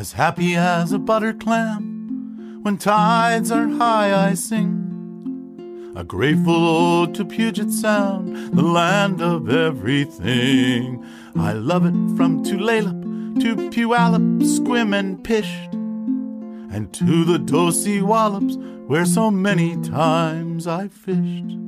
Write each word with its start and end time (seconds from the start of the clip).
As 0.00 0.12
happy 0.12 0.56
as 0.56 0.92
a 0.92 0.98
butter 0.98 1.34
clam, 1.34 2.60
when 2.62 2.78
tides 2.78 3.52
are 3.52 3.68
high, 3.68 4.28
I 4.28 4.32
sing. 4.32 5.92
A 5.94 6.02
grateful 6.02 6.54
ode 6.54 7.14
to 7.16 7.24
Puget 7.26 7.70
Sound, 7.70 8.56
the 8.56 8.62
land 8.62 9.20
of 9.20 9.50
everything. 9.50 11.04
I 11.36 11.52
love 11.52 11.84
it 11.84 12.16
from 12.16 12.42
Tulalip 12.42 13.42
to 13.42 13.54
Puyallup, 13.54 14.40
Sequim 14.40 14.98
and 14.98 15.22
Pysht, 15.22 15.74
and 16.74 16.90
to 16.94 17.24
the 17.24 17.38
Dosewallips, 17.38 18.56
where 18.88 19.04
so 19.04 19.30
many 19.30 19.76
times 19.82 20.66
I 20.66 20.88
fished. 20.88 21.58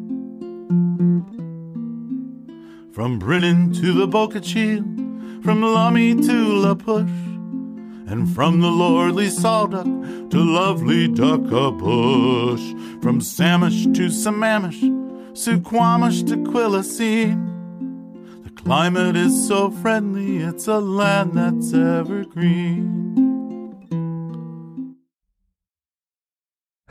From 2.94 3.18
Brinnon 3.18 3.74
to 3.74 3.92
the 3.92 4.06
Boca 4.06 4.40
from 4.40 5.60
Lummi 5.60 6.26
to 6.26 6.32
La 6.32 6.74
Push, 6.74 7.31
and 8.06 8.32
from 8.34 8.60
the 8.60 8.70
lordly 8.70 9.28
Sol 9.28 9.68
Duc 9.68 9.84
to 9.84 10.38
lovely 10.38 11.08
Duckabush, 11.08 12.60
from 13.02 13.20
Samish 13.20 13.84
to 13.94 14.08
Sammamish, 14.08 14.80
Suquamish 15.32 16.26
to 16.28 16.36
Quilcene. 16.36 18.44
The 18.44 18.62
climate 18.62 19.16
is 19.16 19.46
so 19.46 19.70
friendly, 19.70 20.38
it's 20.38 20.66
a 20.66 20.78
land 20.78 21.34
that's 21.34 21.72
evergreen. 21.72 23.12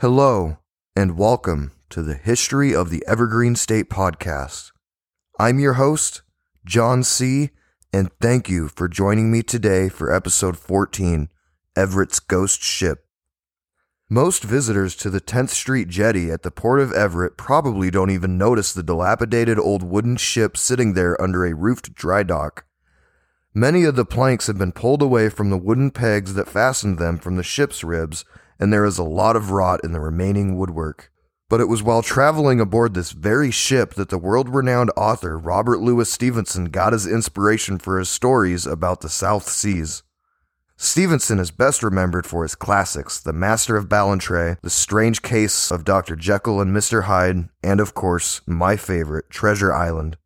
Hello, 0.00 0.58
and 0.96 1.16
welcome 1.16 1.72
to 1.90 2.02
the 2.02 2.14
History 2.14 2.74
of 2.74 2.90
the 2.90 3.04
Evergreen 3.06 3.54
State 3.54 3.88
podcast. 3.88 4.72
I'm 5.38 5.58
your 5.58 5.74
host, 5.74 6.22
Jon 6.64 7.02
C., 7.02 7.50
and 7.92 8.10
thank 8.20 8.48
you 8.48 8.68
for 8.68 8.88
joining 8.88 9.30
me 9.30 9.42
today 9.42 9.90
for 9.90 10.14
episode 10.14 10.56
14 10.56 11.28
Everett's 11.76 12.20
Ghost 12.20 12.62
Ship. 12.62 13.04
Most 14.08 14.42
visitors 14.42 14.96
to 14.96 15.10
the 15.10 15.20
10th 15.20 15.50
Street 15.50 15.88
Jetty 15.88 16.30
at 16.30 16.42
the 16.42 16.50
Port 16.50 16.80
of 16.80 16.92
Everett 16.92 17.36
probably 17.36 17.90
don't 17.90 18.10
even 18.10 18.38
notice 18.38 18.72
the 18.72 18.82
dilapidated 18.82 19.58
old 19.58 19.82
wooden 19.82 20.16
ship 20.16 20.56
sitting 20.56 20.94
there 20.94 21.20
under 21.20 21.44
a 21.44 21.54
roofed 21.54 21.94
dry 21.94 22.22
dock. 22.22 22.64
Many 23.52 23.84
of 23.84 23.96
the 23.96 24.06
planks 24.06 24.46
have 24.46 24.56
been 24.56 24.72
pulled 24.72 25.02
away 25.02 25.28
from 25.28 25.50
the 25.50 25.58
wooden 25.58 25.90
pegs 25.90 26.32
that 26.32 26.48
fastened 26.48 26.98
them 26.98 27.18
from 27.18 27.36
the 27.36 27.42
ship's 27.42 27.84
ribs, 27.84 28.24
and 28.58 28.72
there 28.72 28.86
is 28.86 28.96
a 28.96 29.04
lot 29.04 29.36
of 29.36 29.50
rot 29.50 29.80
in 29.84 29.92
the 29.92 30.00
remaining 30.00 30.56
woodwork. 30.56 31.11
But 31.52 31.60
it 31.60 31.68
was 31.68 31.82
while 31.82 32.00
traveling 32.00 32.60
aboard 32.60 32.94
this 32.94 33.12
very 33.12 33.50
ship 33.50 33.92
that 33.96 34.08
the 34.08 34.16
world 34.16 34.48
renowned 34.48 34.90
author 34.96 35.38
Robert 35.38 35.80
Louis 35.80 36.10
Stevenson 36.10 36.70
got 36.70 36.94
his 36.94 37.06
inspiration 37.06 37.76
for 37.76 37.98
his 37.98 38.08
stories 38.08 38.66
about 38.66 39.02
the 39.02 39.10
South 39.10 39.46
Seas. 39.46 40.02
Stevenson 40.78 41.38
is 41.38 41.50
best 41.50 41.82
remembered 41.82 42.24
for 42.24 42.42
his 42.42 42.54
classics 42.54 43.20
The 43.20 43.34
Master 43.34 43.76
of 43.76 43.86
Ballantrae, 43.86 44.62
The 44.62 44.70
Strange 44.70 45.20
Case 45.20 45.70
of 45.70 45.84
Dr. 45.84 46.16
Jekyll 46.16 46.58
and 46.58 46.74
Mr. 46.74 47.02
Hyde, 47.02 47.50
and 47.62 47.80
of 47.80 47.92
course, 47.92 48.40
my 48.46 48.74
favorite, 48.76 49.28
Treasure 49.28 49.74
Island. 49.74 50.16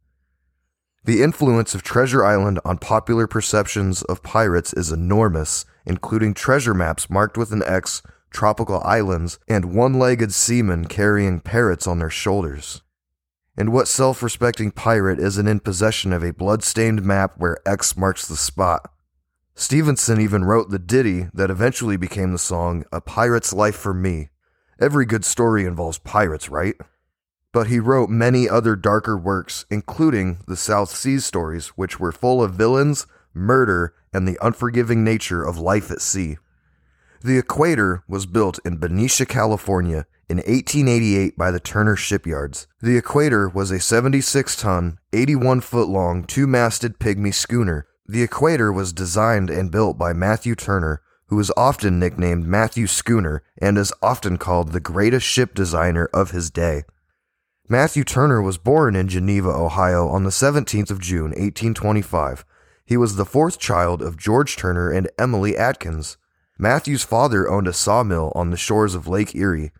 The 1.07 1.25
influence 1.25 1.75
of 1.75 1.83
Treasure 1.83 2.25
Island 2.25 2.61
on 2.65 2.79
popular 2.79 3.27
perceptions 3.27 4.03
of 4.03 4.23
pirates 4.23 4.73
is 4.75 4.93
enormous, 4.93 5.65
including 5.85 6.35
treasure 6.35 6.73
maps 6.73 7.11
marked 7.11 7.37
with 7.37 7.51
an 7.51 7.65
X 7.67 8.01
tropical 8.31 8.81
islands, 8.83 9.39
and 9.49 9.75
one 9.75 9.99
legged 9.99 10.33
seamen 10.33 10.87
carrying 10.87 11.41
parrots 11.41 11.87
on 11.87 11.99
their 11.99 12.11
shoulders. 12.11 12.83
And 13.57 13.73
what 13.73 13.89
self 13.89 14.23
respecting 14.23 14.71
pirate 14.71 15.19
isn't 15.19 15.49
in 15.49 15.61
possession 15.61 16.13
of 16.13 16.23
a 16.23 16.33
blood 16.33 16.63
stained 16.63 17.03
map 17.03 17.35
where 17.39 17.59
X 17.67 17.97
marks 17.97 18.29
the 18.29 18.37
spot? 18.37 18.91
Stevenson 19.55 20.21
even 20.21 20.45
wrote 20.45 20.69
the 20.69 20.79
ditty 20.79 21.29
that 21.33 21.51
eventually 21.51 21.97
became 21.97 22.33
the 22.33 22.39
song 22.39 22.85
A 22.93 23.01
Pirate's 23.01 23.55
Life 23.55 23.77
for 23.77 23.95
Me. 23.95 24.29
Every 24.79 25.07
good 25.07 25.25
story 25.25 25.65
involves 25.65 25.97
pirates, 25.97 26.51
right? 26.51 26.75
But 27.53 27.69
he 27.69 27.81
wrote 27.81 28.11
many 28.11 28.47
other 28.47 28.77
darker 28.77 29.17
works, 29.17 29.65
including 29.71 30.41
the 30.47 30.57
South 30.57 30.91
Seas 30.91 31.25
stories, 31.25 31.69
which 31.69 31.99
were 31.99 32.13
full 32.13 32.43
of 32.43 32.53
villains, 32.53 33.07
murder, 33.33 33.95
and 34.13 34.29
the 34.29 34.39
unforgiving 34.43 35.03
nature 35.03 35.43
of 35.43 35.57
life 35.57 35.91
at 35.91 36.03
sea. 36.03 36.37
The 37.23 37.39
Equator 37.39 38.05
was 38.09 38.27
built 38.27 38.59
in 38.65 38.77
Benicia, 38.77 39.27
California 39.27 40.07
in 40.29 40.39
1888 40.39 41.37
by 41.37 41.51
the 41.51 41.61
Turner 41.61 41.97
Shipyards. 41.97 42.67
The 42.81 42.97
Equator 42.97 43.49
was 43.49 43.71
a 43.71 43.81
76 43.81 44.57
ton, 44.57 44.99
81 45.13 45.61
foot 45.61 45.89
long, 45.89 46.25
two 46.25 46.47
masted 46.47 46.99
pygmy 46.99 47.33
schooner. 47.33 47.87
The 48.07 48.23
Equator 48.23 48.73
was 48.73 48.93
designed 48.93 49.51
and 49.51 49.71
built 49.71 49.99
by 49.99 50.13
Matthew 50.13 50.55
Turner, 50.55 51.01
who 51.29 51.39
is 51.41 51.53
often 51.57 51.99
nicknamed 51.99 52.47
Matthew 52.47 52.87
Schooner 52.87 53.43
and 53.59 53.77
is 53.77 53.93
often 54.01 54.37
called 54.39 54.73
the 54.73 54.81
greatest 54.81 55.27
ship 55.27 55.55
designer 55.55 56.09
of 56.13 56.31
his 56.31 56.51
day. 56.51 56.85
Matthew 57.69 58.05
Turner 58.05 58.41
was 58.41 58.59
born 58.59 58.95
in 58.95 59.09
Geneva, 59.09 59.49
Ohio 59.49 60.07
on 60.07 60.23
the 60.23 60.31
17th 60.31 60.91
of 60.91 61.01
June, 61.01 61.31
1825. 61.31 62.45
He 62.85 62.97
was 62.97 63.17
the 63.17 63.25
fourth 63.25 63.59
child 63.59 64.03
of 64.03 64.17
George 64.17 64.57
Turner 64.57 64.93
and 64.93 65.11
Emily 65.19 65.57
Atkins. 65.57 66.17
Matthew's 66.59 67.05
father 67.05 67.49
owned 67.49 67.69
a 67.69 67.73
sawmill 67.73 68.33
on 68.35 68.51
the 68.51 68.57
shores 68.57 68.95
of 68.95 69.07
Lake 69.07 69.35
Erie. 69.35 69.73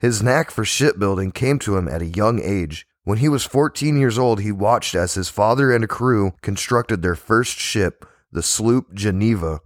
His 0.00 0.22
knack 0.22 0.50
for 0.50 0.64
shipbuilding 0.64 1.32
came 1.32 1.58
to 1.60 1.76
him 1.76 1.88
at 1.88 2.02
a 2.02 2.06
young 2.06 2.40
age. 2.42 2.86
When 3.04 3.18
he 3.18 3.28
was 3.28 3.44
14 3.44 3.98
years 3.98 4.18
old, 4.18 4.40
he 4.40 4.50
watched 4.50 4.94
as 4.94 5.14
his 5.14 5.28
father 5.28 5.70
and 5.70 5.84
a 5.84 5.88
crew 5.88 6.32
constructed 6.40 7.02
their 7.02 7.14
first 7.14 7.58
ship, 7.58 8.06
the 8.32 8.42
sloop 8.42 8.94
Geneva, 8.94 9.60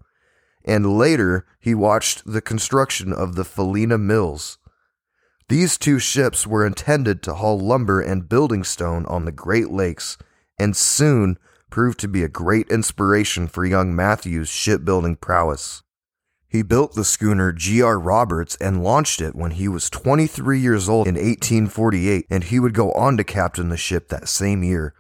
and 0.65 0.99
later 0.99 1.47
he 1.61 1.75
watched 1.75 2.25
the 2.27 2.41
construction 2.41 3.13
of 3.13 3.37
the 3.37 3.45
Felina 3.45 3.97
Mills. 3.97 4.59
These 5.49 5.79
two 5.79 5.99
ships 5.99 6.47
were 6.47 6.67
intended 6.67 7.23
to 7.23 7.35
haul 7.35 7.59
lumber 7.59 8.01
and 8.01 8.29
building 8.29 8.65
stone 8.65 9.07
on 9.07 9.25
the 9.25 9.33
Great 9.33 9.71
Lakes, 9.71 10.19
and 10.59 10.77
soon 10.77 11.39
proved 11.71 11.99
to 12.01 12.09
be 12.09 12.23
a 12.23 12.29
great 12.29 12.69
inspiration 12.69 13.47
for 13.47 13.65
young 13.65 13.95
Matthew's 13.95 14.49
shipbuilding 14.49 15.17
prowess. 15.17 15.83
He 16.51 16.63
built 16.63 16.95
the 16.95 17.05
schooner 17.05 17.53
G.R. 17.53 17.99
Roberts 17.99 18.57
and 18.57 18.83
launched 18.83 19.21
it 19.21 19.35
when 19.35 19.51
he 19.51 19.69
was 19.69 19.91
23 19.91 20.59
years 20.59 20.89
old 20.89 21.07
in 21.07 21.15
1848, 21.15 22.27
and 22.31 22.45
he 22.45 22.59
would 22.59 22.73
go 22.73 22.91
on 22.93 23.19
to 23.19 23.25
captain 23.25 23.69
the 23.69 23.77
ship 23.77 24.09
that 24.09 24.29
same 24.29 24.63
year. 24.63 24.95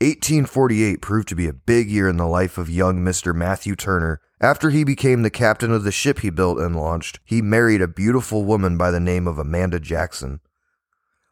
1848 0.00 1.02
proved 1.02 1.28
to 1.28 1.34
be 1.34 1.48
a 1.48 1.52
big 1.52 1.90
year 1.90 2.08
in 2.08 2.16
the 2.16 2.26
life 2.26 2.58
of 2.58 2.70
young 2.70 3.04
Mr. 3.04 3.34
Matthew 3.34 3.74
Turner. 3.74 4.20
After 4.40 4.70
he 4.70 4.84
became 4.84 5.22
the 5.22 5.30
captain 5.30 5.72
of 5.72 5.82
the 5.82 5.90
ship 5.90 6.20
he 6.20 6.30
built 6.30 6.58
and 6.58 6.76
launched, 6.76 7.18
he 7.24 7.42
married 7.42 7.82
a 7.82 7.88
beautiful 7.88 8.44
woman 8.44 8.76
by 8.76 8.92
the 8.92 9.00
name 9.00 9.26
of 9.26 9.38
Amanda 9.38 9.80
Jackson. 9.80 10.40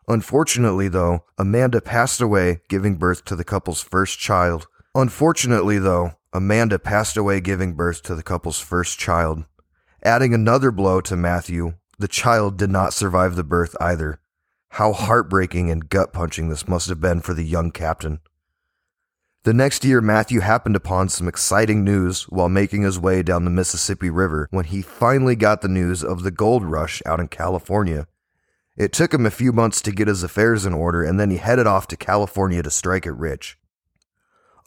Unfortunately, 0.08 0.88
though, 0.88 1.24
Amanda 1.38 1.80
passed 1.80 2.20
away, 2.20 2.62
giving 2.68 2.96
birth 2.96 3.24
to 3.26 3.36
the 3.36 3.44
couple's 3.44 3.82
first 3.82 4.18
child. 4.18 4.66
Unfortunately, 4.94 5.78
though, 5.78 6.12
Amanda 6.32 6.78
passed 6.78 7.16
away 7.16 7.40
giving 7.40 7.74
birth 7.74 8.02
to 8.04 8.14
the 8.14 8.22
couple's 8.22 8.58
first 8.58 8.98
child. 8.98 9.44
Adding 10.04 10.34
another 10.34 10.72
blow 10.72 11.00
to 11.02 11.14
Matthew, 11.14 11.74
the 11.96 12.08
child 12.08 12.56
did 12.56 12.70
not 12.70 12.92
survive 12.92 13.36
the 13.36 13.44
birth 13.44 13.76
either. 13.80 14.18
How 14.70 14.92
heartbreaking 14.92 15.70
and 15.70 15.88
gut 15.88 16.12
punching 16.12 16.48
this 16.48 16.66
must 16.66 16.88
have 16.88 17.00
been 17.00 17.20
for 17.20 17.34
the 17.34 17.44
young 17.44 17.70
captain. 17.70 18.18
The 19.44 19.54
next 19.54 19.84
year, 19.84 20.00
Matthew 20.00 20.40
happened 20.40 20.74
upon 20.74 21.08
some 21.08 21.28
exciting 21.28 21.84
news 21.84 22.24
while 22.24 22.48
making 22.48 22.82
his 22.82 22.98
way 22.98 23.22
down 23.22 23.44
the 23.44 23.50
Mississippi 23.50 24.10
River 24.10 24.48
when 24.50 24.64
he 24.64 24.82
finally 24.82 25.36
got 25.36 25.60
the 25.60 25.68
news 25.68 26.02
of 26.02 26.24
the 26.24 26.32
gold 26.32 26.64
rush 26.64 27.00
out 27.06 27.20
in 27.20 27.28
California. 27.28 28.08
It 28.76 28.92
took 28.92 29.14
him 29.14 29.24
a 29.24 29.30
few 29.30 29.52
months 29.52 29.80
to 29.82 29.92
get 29.92 30.08
his 30.08 30.24
affairs 30.24 30.66
in 30.66 30.74
order, 30.74 31.04
and 31.04 31.20
then 31.20 31.30
he 31.30 31.36
headed 31.36 31.68
off 31.68 31.86
to 31.88 31.96
California 31.96 32.60
to 32.62 32.70
strike 32.70 33.06
it 33.06 33.12
rich. 33.12 33.56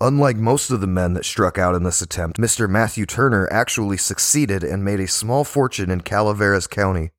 Unlike 0.01 0.37
most 0.37 0.71
of 0.71 0.81
the 0.81 0.87
men 0.87 1.13
that 1.13 1.23
struck 1.23 1.57
out 1.57 1.73
in 1.73 1.83
this 1.83 2.01
attempt, 2.01 2.37
Mr. 2.37 2.69
Matthew 2.69 3.05
Turner 3.05 3.47
actually 3.49 3.95
succeeded 3.95 4.61
and 4.61 4.83
made 4.83 4.99
a 4.99 5.07
small 5.07 5.45
fortune 5.45 5.89
in 5.89 6.01
Calaveras 6.01 6.67
County. 6.67 7.11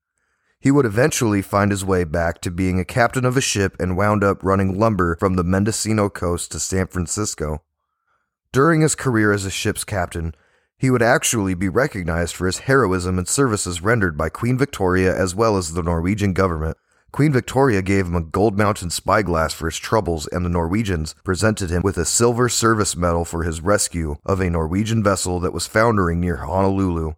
He 0.60 0.70
would 0.70 0.84
eventually 0.84 1.40
find 1.40 1.70
his 1.70 1.84
way 1.84 2.04
back 2.04 2.42
to 2.42 2.50
being 2.50 2.78
a 2.78 2.84
captain 2.84 3.24
of 3.24 3.36
a 3.36 3.40
ship 3.40 3.76
and 3.80 3.96
wound 3.96 4.22
up 4.22 4.42
running 4.42 4.78
lumber 4.78 5.16
from 5.16 5.36
the 5.36 5.44
Mendocino 5.44 6.10
coast 6.10 6.52
to 6.52 6.58
San 6.58 6.86
Francisco. 6.88 7.62
During 8.52 8.82
his 8.82 8.94
career 8.94 9.32
as 9.32 9.46
a 9.46 9.50
ship's 9.50 9.84
captain, 9.84 10.34
he 10.76 10.90
would 10.90 11.02
actually 11.02 11.54
be 11.54 11.70
recognized 11.70 12.34
for 12.34 12.46
his 12.46 12.60
heroism 12.60 13.16
and 13.16 13.26
services 13.26 13.80
rendered 13.80 14.18
by 14.18 14.28
Queen 14.28 14.58
Victoria 14.58 15.16
as 15.16 15.34
well 15.34 15.56
as 15.56 15.72
the 15.72 15.82
Norwegian 15.82 16.34
government. 16.34 16.76
Queen 17.16 17.32
Victoria 17.32 17.80
gave 17.80 18.04
him 18.04 18.14
a 18.14 18.20
gold 18.20 18.58
mounted 18.58 18.92
spyglass 18.92 19.54
for 19.54 19.70
his 19.70 19.78
troubles, 19.78 20.26
and 20.26 20.44
the 20.44 20.50
Norwegians 20.50 21.14
presented 21.24 21.70
him 21.70 21.80
with 21.82 21.96
a 21.96 22.04
silver 22.04 22.46
service 22.46 22.94
medal 22.94 23.24
for 23.24 23.42
his 23.42 23.62
rescue 23.62 24.16
of 24.26 24.38
a 24.38 24.50
Norwegian 24.50 25.02
vessel 25.02 25.40
that 25.40 25.54
was 25.54 25.66
foundering 25.66 26.20
near 26.20 26.36
Honolulu. 26.36 27.14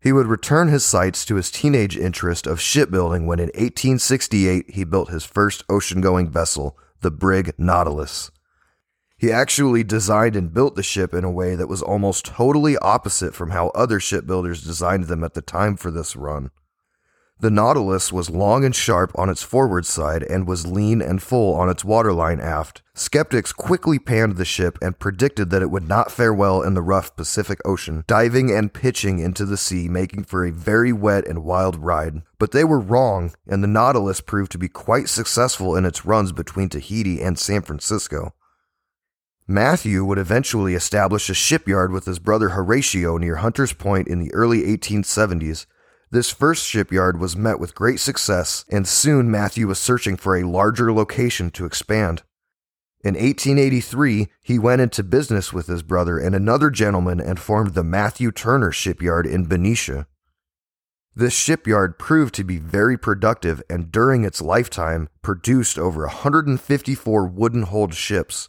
He 0.00 0.12
would 0.12 0.28
return 0.28 0.68
his 0.68 0.84
sights 0.84 1.24
to 1.24 1.34
his 1.34 1.50
teenage 1.50 1.96
interest 1.96 2.46
of 2.46 2.60
shipbuilding 2.60 3.26
when 3.26 3.40
in 3.40 3.46
1868 3.46 4.70
he 4.70 4.84
built 4.84 5.10
his 5.10 5.24
first 5.24 5.64
ocean 5.68 6.00
going 6.00 6.30
vessel, 6.30 6.78
the 7.00 7.10
brig 7.10 7.52
Nautilus. 7.58 8.30
He 9.18 9.32
actually 9.32 9.82
designed 9.82 10.36
and 10.36 10.54
built 10.54 10.76
the 10.76 10.84
ship 10.84 11.12
in 11.12 11.24
a 11.24 11.32
way 11.32 11.56
that 11.56 11.66
was 11.66 11.82
almost 11.82 12.26
totally 12.26 12.78
opposite 12.78 13.34
from 13.34 13.50
how 13.50 13.70
other 13.70 13.98
shipbuilders 13.98 14.62
designed 14.62 15.08
them 15.08 15.24
at 15.24 15.34
the 15.34 15.42
time 15.42 15.76
for 15.76 15.90
this 15.90 16.14
run. 16.14 16.52
The 17.38 17.50
Nautilus 17.50 18.10
was 18.14 18.30
long 18.30 18.64
and 18.64 18.74
sharp 18.74 19.12
on 19.14 19.28
its 19.28 19.42
forward 19.42 19.84
side 19.84 20.22
and 20.22 20.48
was 20.48 20.66
lean 20.66 21.02
and 21.02 21.22
full 21.22 21.54
on 21.54 21.68
its 21.68 21.84
waterline 21.84 22.40
aft. 22.40 22.80
Skeptics 22.94 23.52
quickly 23.52 23.98
panned 23.98 24.36
the 24.36 24.46
ship 24.46 24.78
and 24.80 24.98
predicted 24.98 25.50
that 25.50 25.60
it 25.60 25.70
would 25.70 25.86
not 25.86 26.10
fare 26.10 26.32
well 26.32 26.62
in 26.62 26.72
the 26.72 26.80
rough 26.80 27.14
Pacific 27.14 27.60
Ocean, 27.62 28.04
diving 28.06 28.50
and 28.50 28.72
pitching 28.72 29.18
into 29.18 29.44
the 29.44 29.58
sea, 29.58 29.86
making 29.86 30.24
for 30.24 30.46
a 30.46 30.50
very 30.50 30.94
wet 30.94 31.26
and 31.26 31.44
wild 31.44 31.76
ride. 31.76 32.22
But 32.38 32.52
they 32.52 32.64
were 32.64 32.80
wrong, 32.80 33.34
and 33.46 33.62
the 33.62 33.68
Nautilus 33.68 34.22
proved 34.22 34.50
to 34.52 34.58
be 34.58 34.68
quite 34.68 35.10
successful 35.10 35.76
in 35.76 35.84
its 35.84 36.06
runs 36.06 36.32
between 36.32 36.70
Tahiti 36.70 37.20
and 37.20 37.38
San 37.38 37.60
Francisco. 37.60 38.32
Matthew 39.46 40.06
would 40.06 40.18
eventually 40.18 40.74
establish 40.74 41.28
a 41.28 41.34
shipyard 41.34 41.92
with 41.92 42.06
his 42.06 42.18
brother 42.18 42.48
Horatio 42.48 43.18
near 43.18 43.36
Hunters 43.36 43.74
Point 43.74 44.08
in 44.08 44.20
the 44.20 44.32
early 44.32 44.62
1870s. 44.62 45.66
This 46.10 46.30
first 46.30 46.64
shipyard 46.64 47.18
was 47.18 47.36
met 47.36 47.58
with 47.58 47.74
great 47.74 47.98
success, 47.98 48.64
and 48.70 48.86
soon 48.86 49.30
Matthew 49.30 49.66
was 49.66 49.78
searching 49.78 50.16
for 50.16 50.36
a 50.36 50.46
larger 50.46 50.92
location 50.92 51.50
to 51.50 51.66
expand. 51.66 52.22
In 53.02 53.14
1883, 53.14 54.28
he 54.42 54.58
went 54.58 54.80
into 54.80 55.02
business 55.02 55.52
with 55.52 55.66
his 55.66 55.82
brother 55.82 56.18
and 56.18 56.34
another 56.34 56.70
gentleman 56.70 57.20
and 57.20 57.38
formed 57.38 57.74
the 57.74 57.84
Matthew 57.84 58.30
Turner 58.30 58.72
Shipyard 58.72 59.26
in 59.26 59.46
Benicia. 59.46 60.06
This 61.14 61.32
shipyard 61.32 61.98
proved 61.98 62.34
to 62.34 62.44
be 62.44 62.58
very 62.58 62.98
productive 62.98 63.62
and 63.70 63.90
during 63.90 64.24
its 64.24 64.42
lifetime 64.42 65.08
produced 65.22 65.78
over 65.78 66.02
154 66.02 67.26
wooden 67.26 67.62
hulled 67.62 67.94
ships. 67.94 68.48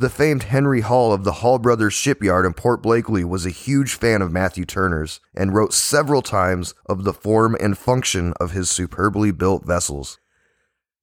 The 0.00 0.08
famed 0.08 0.44
Henry 0.44 0.82
Hall 0.82 1.12
of 1.12 1.24
the 1.24 1.32
Hall 1.32 1.58
Brothers 1.58 1.92
Shipyard 1.92 2.46
in 2.46 2.52
Port 2.52 2.80
Blakely 2.80 3.24
was 3.24 3.44
a 3.44 3.50
huge 3.50 3.94
fan 3.94 4.22
of 4.22 4.30
Matthew 4.30 4.64
Turner's 4.64 5.18
and 5.34 5.52
wrote 5.52 5.74
several 5.74 6.22
times 6.22 6.72
of 6.86 7.02
the 7.02 7.12
form 7.12 7.56
and 7.58 7.76
function 7.76 8.32
of 8.38 8.52
his 8.52 8.70
superbly 8.70 9.32
built 9.32 9.66
vessels. 9.66 10.20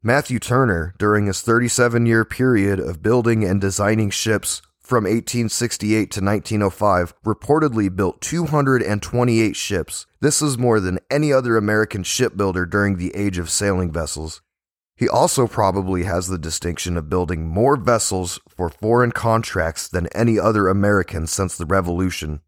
Matthew 0.02 0.40
Turner, 0.40 0.96
during 0.98 1.26
his 1.26 1.42
37 1.42 2.06
year 2.06 2.24
period 2.24 2.80
of 2.80 3.04
building 3.04 3.44
and 3.44 3.60
designing 3.60 4.12
ships 4.12 4.62
from 4.80 5.04
1868 5.04 6.12
to 6.12 6.24
1905, 6.24 7.14
reportedly 7.26 7.94
built 7.94 8.22
228 8.22 9.58
ships. 9.58 10.06
This 10.22 10.42
is 10.42 10.58
more 10.58 10.80
than 10.80 11.00
any 11.12 11.34
other 11.34 11.58
American 11.58 12.04
shipbuilder 12.04 12.66
during 12.66 12.96
the 12.96 13.14
age 13.14 13.40
of 13.40 13.50
sailing 13.50 13.92
vessels. 13.92 14.42
He 14.98 15.10
also 15.10 15.46
probably 15.46 16.04
has 16.04 16.28
the 16.28 16.38
distinction 16.38 16.96
of 16.96 17.10
building 17.10 17.48
more 17.48 17.76
vessels 17.76 18.40
for 18.48 18.70
foreign 18.70 19.12
contracts 19.12 19.90
than 19.90 20.08
any 20.08 20.40
other 20.40 20.70
American 20.70 21.28
since 21.28 21.58
the 21.58 21.66
Revolution. 21.66 22.42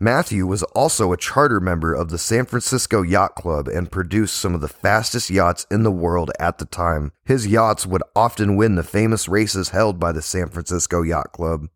Matthew 0.00 0.46
was 0.46 0.62
also 0.64 1.12
a 1.12 1.16
charter 1.16 1.60
member 1.60 1.92
of 1.92 2.10
the 2.10 2.18
San 2.18 2.44
Francisco 2.44 3.02
Yacht 3.02 3.34
Club 3.34 3.66
and 3.66 3.90
produced 3.90 4.36
some 4.36 4.54
of 4.54 4.60
the 4.60 4.68
fastest 4.68 5.28
yachts 5.28 5.66
in 5.70 5.82
the 5.82 5.92
world 5.92 6.30
at 6.38 6.58
the 6.58 6.64
time. 6.64 7.12
His 7.24 7.48
yachts 7.48 7.84
would 7.84 8.02
often 8.14 8.56
win 8.56 8.76
the 8.76 8.84
famous 8.84 9.28
races 9.28 9.70
held 9.70 9.98
by 9.98 10.12
the 10.12 10.22
San 10.22 10.50
Francisco 10.50 11.02
Yacht 11.02 11.32
Club. 11.32 11.68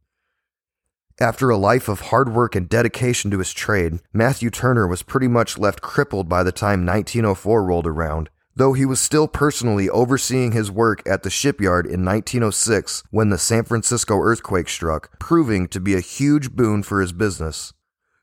After 1.20 1.50
a 1.50 1.56
life 1.56 1.88
of 1.88 2.00
hard 2.00 2.32
work 2.32 2.56
and 2.56 2.68
dedication 2.68 3.30
to 3.32 3.38
his 3.38 3.52
trade, 3.52 4.00
Matthew 4.12 4.50
Turner 4.50 4.86
was 4.86 5.02
pretty 5.02 5.28
much 5.28 5.58
left 5.58 5.82
crippled 5.82 6.28
by 6.28 6.42
the 6.42 6.52
time 6.52 6.86
1904 6.86 7.64
rolled 7.64 7.86
around 7.86 8.30
though 8.54 8.72
he 8.72 8.84
was 8.84 9.00
still 9.00 9.28
personally 9.28 9.88
overseeing 9.88 10.52
his 10.52 10.70
work 10.70 11.02
at 11.06 11.22
the 11.22 11.30
shipyard 11.30 11.86
in 11.86 12.04
1906 12.04 13.02
when 13.10 13.30
the 13.30 13.38
San 13.38 13.64
Francisco 13.64 14.18
earthquake 14.18 14.68
struck, 14.68 15.18
proving 15.18 15.68
to 15.68 15.80
be 15.80 15.94
a 15.94 16.00
huge 16.00 16.52
boon 16.52 16.82
for 16.82 17.00
his 17.00 17.12
business. 17.12 17.72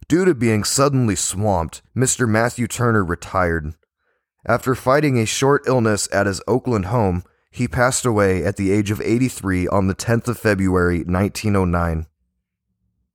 Due 0.08 0.26
to 0.26 0.34
being 0.34 0.64
suddenly 0.64 1.16
swamped, 1.16 1.82
Mr. 1.96 2.28
Matthew 2.28 2.68
Turner 2.68 3.04
retired. 3.04 3.76
After 4.46 4.74
fighting 4.74 5.18
a 5.18 5.26
short 5.26 5.68
illness 5.68 6.08
at 6.12 6.26
his 6.26 6.42
Oakland 6.48 6.86
home, 6.86 7.24
he 7.52 7.68
passed 7.68 8.06
away 8.06 8.44
at 8.44 8.58
the 8.58 8.72
age 8.72 8.92
of 8.92 9.02
83 9.02 9.68
on 9.68 9.88
the 9.88 9.96
10th 9.96 10.28
of 10.28 10.40
February 10.40 11.00
1909. 11.00 12.08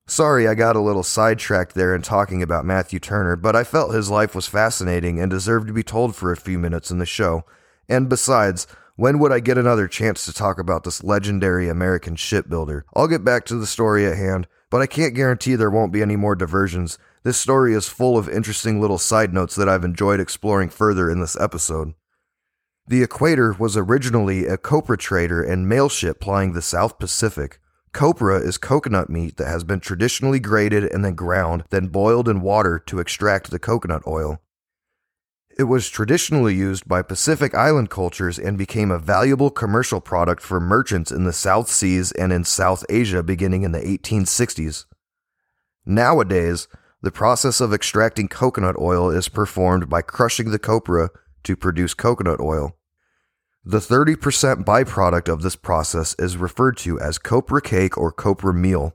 Sorry, 0.07 0.47
I 0.47 0.55
got 0.55 0.77
a 0.77 0.81
little 0.81 1.03
sidetracked 1.03 1.75
there 1.75 1.95
in 1.95 2.03
talking 2.03 2.43
about 2.43 2.67
Matthew 2.67 2.99
Turner, 2.99 3.37
but 3.37 3.57
I 3.57 3.65
felt 3.65 3.95
his 3.95 4.11
life 4.11 4.35
was 4.35 4.47
fascinating 4.47 5.19
and 5.19 5.31
deserved 5.31 5.67
to 5.69 5.73
be 5.73 5.83
told 5.83 6.15
for 6.15 6.31
a 6.31 6.37
few 6.37 6.59
minutes 6.59 6.91
in 6.91 6.99
the 6.99 7.07
show. 7.07 7.45
And 7.89 8.09
besides, 8.09 8.67
when 8.97 9.19
would 9.19 9.33
I 9.33 9.41
get 9.41 9.57
another 9.57 9.89
chance 9.89 10.27
to 10.27 10.33
talk 10.33 10.59
about 10.59 10.85
this 10.85 11.03
legendary 11.03 11.71
American 11.71 12.17
shipbuilder? 12.17 12.85
I'll 12.95 13.09
get 13.09 13.25
back 13.25 13.47
to 13.47 13.57
the 13.57 13.67
story 13.67 14.07
at 14.07 14.17
hand, 14.17 14.47
but 14.71 14.83
I 14.83 14.87
can't 14.87 15.15
guarantee 15.15 15.57
there 15.57 15.71
won't 15.71 15.93
be 15.93 16.03
any 16.03 16.17
more 16.17 16.35
diversions. 16.35 16.99
This 17.23 17.39
story 17.39 17.73
is 17.73 17.89
full 17.89 18.19
of 18.19 18.29
interesting 18.29 18.83
little 18.83 18.99
side 18.99 19.33
notes 19.33 19.55
that 19.57 19.71
I've 19.71 19.85
enjoyed 19.85 20.21
exploring 20.21 20.69
further 20.69 21.11
in 21.11 21.21
this 21.21 21.37
episode. 21.41 21.95
The 22.87 23.03
Equator 23.03 23.55
was 23.55 23.77
originally 23.77 24.47
a 24.47 24.59
copra 24.59 24.99
trader 24.99 25.43
and 25.43 25.67
mail 25.67 25.89
ship 25.89 26.21
plying 26.21 26.53
the 26.53 26.61
South 26.61 26.99
Pacific. 26.99 27.59
Copra 27.95 28.41
is 28.41 28.59
coconut 28.59 29.09
meat 29.09 29.37
that 29.37 29.47
has 29.47 29.63
been 29.63 29.79
traditionally 29.79 30.41
grated 30.41 30.83
and 30.85 31.05
then 31.05 31.15
ground, 31.15 31.63
then 31.71 31.87
boiled 31.87 32.29
in 32.29 32.41
water 32.41 32.77
to 32.87 32.99
extract 32.99 33.53
the 33.53 33.59
coconut 33.61 34.03
oil. 34.05 34.43
It 35.57 35.65
was 35.65 35.89
traditionally 35.89 36.57
used 36.57 36.89
by 36.89 37.03
Pacific 37.03 37.55
Island 37.55 37.91
cultures 37.91 38.37
and 38.37 38.59
became 38.59 38.91
a 38.91 38.99
valuable 38.99 39.51
commercial 39.51 40.01
product 40.01 40.43
for 40.43 40.59
merchants 40.59 41.13
in 41.13 41.23
the 41.23 41.33
South 41.33 41.69
Seas 41.69 42.11
and 42.11 42.33
in 42.33 42.43
South 42.43 42.85
Asia 42.89 43.23
beginning 43.23 43.63
in 43.63 43.71
the 43.71 43.79
1860s. 43.79 44.87
Nowadays, 45.87 46.67
the 47.01 47.13
process 47.13 47.61
of 47.61 47.73
extracting 47.73 48.27
coconut 48.27 48.75
oil 48.77 49.09
is 49.09 49.29
performed 49.29 49.89
by 49.89 50.03
crushing 50.03 50.51
the 50.51 50.59
copra 50.59 51.11
to 51.45 51.55
produce 51.55 51.95
coconut 51.95 52.41
oil. 52.41 52.77
The 53.67 53.79
30% 53.79 54.63
byproduct 54.63 55.33
of 55.33 55.41
this 55.41 55.57
process 55.57 56.15
is 56.19 56.37
referred 56.37 56.77
to 56.79 57.01
as 57.01 57.17
copra 57.17 57.63
cake 57.63 57.97
or 57.97 58.13
copra 58.13 58.53
meal. 58.53 58.95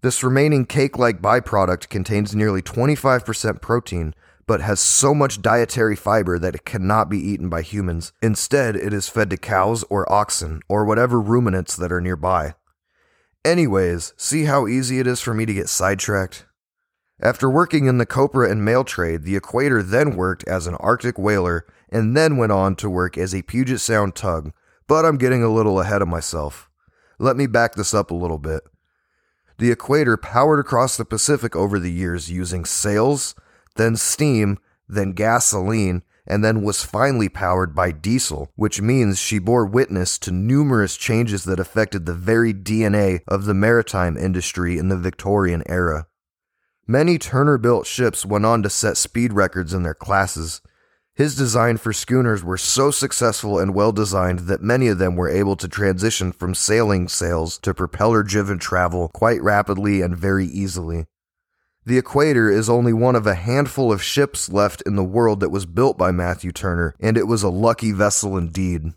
This 0.00 0.24
remaining 0.24 0.64
cake 0.64 0.96
like 0.96 1.20
byproduct 1.20 1.90
contains 1.90 2.34
nearly 2.34 2.62
25% 2.62 3.60
protein, 3.60 4.14
but 4.46 4.62
has 4.62 4.80
so 4.80 5.14
much 5.14 5.42
dietary 5.42 5.96
fiber 5.96 6.38
that 6.38 6.54
it 6.54 6.64
cannot 6.64 7.10
be 7.10 7.18
eaten 7.18 7.50
by 7.50 7.60
humans. 7.60 8.14
Instead, 8.22 8.74
it 8.74 8.94
is 8.94 9.06
fed 9.06 9.28
to 9.28 9.36
cows 9.36 9.84
or 9.90 10.10
oxen 10.10 10.60
or 10.66 10.86
whatever 10.86 11.20
ruminants 11.20 11.76
that 11.76 11.92
are 11.92 12.00
nearby. 12.00 12.54
Anyways, 13.44 14.14
see 14.16 14.44
how 14.44 14.66
easy 14.66 14.98
it 14.98 15.06
is 15.06 15.20
for 15.20 15.34
me 15.34 15.44
to 15.44 15.52
get 15.52 15.68
sidetracked? 15.68 16.46
After 17.20 17.50
working 17.50 17.84
in 17.84 17.98
the 17.98 18.06
copra 18.06 18.50
and 18.50 18.64
mail 18.64 18.82
trade, 18.82 19.24
the 19.24 19.36
equator 19.36 19.82
then 19.82 20.16
worked 20.16 20.44
as 20.48 20.66
an 20.66 20.74
Arctic 20.76 21.18
whaler 21.18 21.66
and 21.90 22.16
then 22.16 22.36
went 22.36 22.52
on 22.52 22.76
to 22.76 22.90
work 22.90 23.16
as 23.16 23.34
a 23.34 23.42
Puget 23.42 23.80
Sound 23.80 24.14
tug, 24.14 24.52
but 24.86 25.04
I'm 25.04 25.18
getting 25.18 25.42
a 25.42 25.52
little 25.52 25.80
ahead 25.80 26.02
of 26.02 26.08
myself. 26.08 26.68
Let 27.18 27.36
me 27.36 27.46
back 27.46 27.74
this 27.74 27.94
up 27.94 28.10
a 28.10 28.14
little 28.14 28.38
bit. 28.38 28.62
The 29.58 29.70
equator 29.70 30.16
powered 30.16 30.60
across 30.60 30.96
the 30.96 31.04
Pacific 31.04 31.56
over 31.56 31.78
the 31.78 31.90
years 31.90 32.30
using 32.30 32.64
sails, 32.64 33.34
then 33.76 33.96
steam, 33.96 34.58
then 34.88 35.12
gasoline, 35.12 36.02
and 36.26 36.44
then 36.44 36.62
was 36.62 36.84
finally 36.84 37.28
powered 37.28 37.74
by 37.74 37.92
diesel, 37.92 38.50
which 38.56 38.80
means 38.80 39.18
she 39.18 39.38
bore 39.38 39.64
witness 39.64 40.18
to 40.18 40.30
numerous 40.30 40.96
changes 40.96 41.44
that 41.44 41.60
affected 41.60 42.04
the 42.04 42.14
very 42.14 42.52
DNA 42.52 43.20
of 43.28 43.44
the 43.44 43.54
maritime 43.54 44.16
industry 44.16 44.76
in 44.76 44.88
the 44.88 44.96
Victorian 44.96 45.62
era. 45.66 46.06
Many 46.86 47.18
Turner 47.18 47.58
built 47.58 47.86
ships 47.86 48.26
went 48.26 48.44
on 48.44 48.62
to 48.62 48.70
set 48.70 48.96
speed 48.96 49.32
records 49.32 49.72
in 49.72 49.82
their 49.84 49.94
classes, 49.94 50.60
his 51.16 51.34
design 51.34 51.78
for 51.78 51.94
schooners 51.94 52.44
were 52.44 52.58
so 52.58 52.90
successful 52.90 53.58
and 53.58 53.74
well 53.74 53.90
designed 53.90 54.40
that 54.40 54.62
many 54.62 54.86
of 54.86 54.98
them 54.98 55.16
were 55.16 55.30
able 55.30 55.56
to 55.56 55.66
transition 55.66 56.30
from 56.30 56.54
sailing 56.54 57.08
sails 57.08 57.56
to 57.56 57.72
propeller 57.72 58.22
driven 58.22 58.58
travel 58.58 59.08
quite 59.08 59.42
rapidly 59.42 60.02
and 60.02 60.14
very 60.14 60.44
easily. 60.44 61.06
The 61.86 61.96
Equator 61.96 62.50
is 62.50 62.68
only 62.68 62.92
one 62.92 63.16
of 63.16 63.26
a 63.26 63.34
handful 63.34 63.90
of 63.90 64.02
ships 64.02 64.50
left 64.50 64.82
in 64.82 64.96
the 64.96 65.04
world 65.04 65.40
that 65.40 65.50
was 65.50 65.64
built 65.64 65.96
by 65.96 66.10
Matthew 66.10 66.52
Turner, 66.52 66.94
and 67.00 67.16
it 67.16 67.26
was 67.26 67.42
a 67.42 67.48
lucky 67.48 67.92
vessel 67.92 68.36
indeed. 68.36 68.92